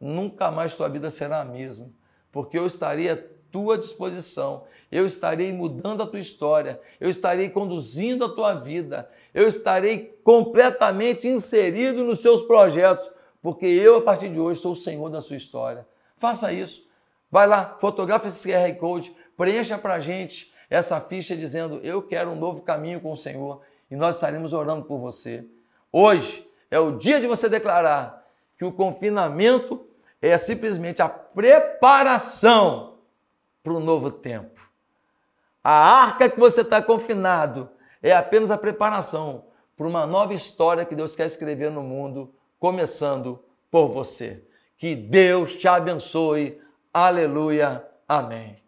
nunca 0.00 0.48
mais 0.48 0.76
tua 0.76 0.88
vida 0.88 1.10
será 1.10 1.40
a 1.40 1.44
mesma, 1.44 1.90
porque 2.30 2.56
eu 2.56 2.66
estarei 2.66 3.10
à 3.10 3.18
tua 3.52 3.78
disposição 3.78 4.64
eu 4.92 5.06
estarei 5.06 5.50
mudando 5.50 6.02
a 6.02 6.06
tua 6.06 6.20
história, 6.20 6.78
eu 7.00 7.08
estarei 7.08 7.48
conduzindo 7.48 8.26
a 8.26 8.28
tua 8.28 8.52
vida, 8.52 9.08
eu 9.32 9.48
estarei 9.48 10.20
completamente 10.22 11.26
inserido 11.26 12.04
nos 12.04 12.20
seus 12.20 12.42
projetos, 12.42 13.10
porque 13.40 13.64
eu, 13.64 13.96
a 13.96 14.02
partir 14.02 14.28
de 14.28 14.38
hoje, 14.38 14.60
sou 14.60 14.72
o 14.72 14.76
Senhor 14.76 15.08
da 15.08 15.22
sua 15.22 15.36
história. 15.36 15.86
Faça 16.18 16.52
isso. 16.52 16.86
Vai 17.30 17.46
lá, 17.46 17.74
fotografa 17.78 18.28
esse 18.28 18.52
QR 18.52 18.74
Code, 18.78 19.16
preencha 19.34 19.78
para 19.78 19.94
a 19.94 20.00
gente 20.00 20.52
essa 20.68 21.00
ficha 21.00 21.34
dizendo: 21.34 21.80
Eu 21.82 22.02
quero 22.02 22.30
um 22.30 22.36
novo 22.36 22.60
caminho 22.60 23.00
com 23.00 23.12
o 23.12 23.16
Senhor 23.16 23.62
e 23.90 23.96
nós 23.96 24.16
estaremos 24.16 24.52
orando 24.52 24.84
por 24.84 24.98
você. 24.98 25.46
Hoje 25.90 26.46
é 26.70 26.78
o 26.78 26.98
dia 26.98 27.18
de 27.18 27.26
você 27.26 27.48
declarar 27.48 28.28
que 28.58 28.64
o 28.64 28.70
confinamento 28.70 29.86
é 30.20 30.36
simplesmente 30.36 31.00
a 31.00 31.08
preparação 31.08 32.91
para 33.62 33.72
o 33.72 33.80
novo 33.80 34.10
tempo. 34.10 34.60
A 35.62 35.72
arca 35.72 36.28
que 36.28 36.38
você 36.38 36.62
está 36.62 36.82
confinado 36.82 37.70
é 38.02 38.12
apenas 38.12 38.50
a 38.50 38.58
preparação 38.58 39.44
para 39.76 39.86
uma 39.86 40.06
nova 40.06 40.34
história 40.34 40.84
que 40.84 40.94
Deus 40.94 41.14
quer 41.14 41.26
escrever 41.26 41.70
no 41.70 41.82
mundo, 41.82 42.34
começando 42.58 43.42
por 43.70 43.88
você. 43.88 44.44
Que 44.76 44.96
Deus 44.96 45.54
te 45.54 45.68
abençoe. 45.68 46.60
Aleluia. 46.92 47.86
Amém. 48.08 48.62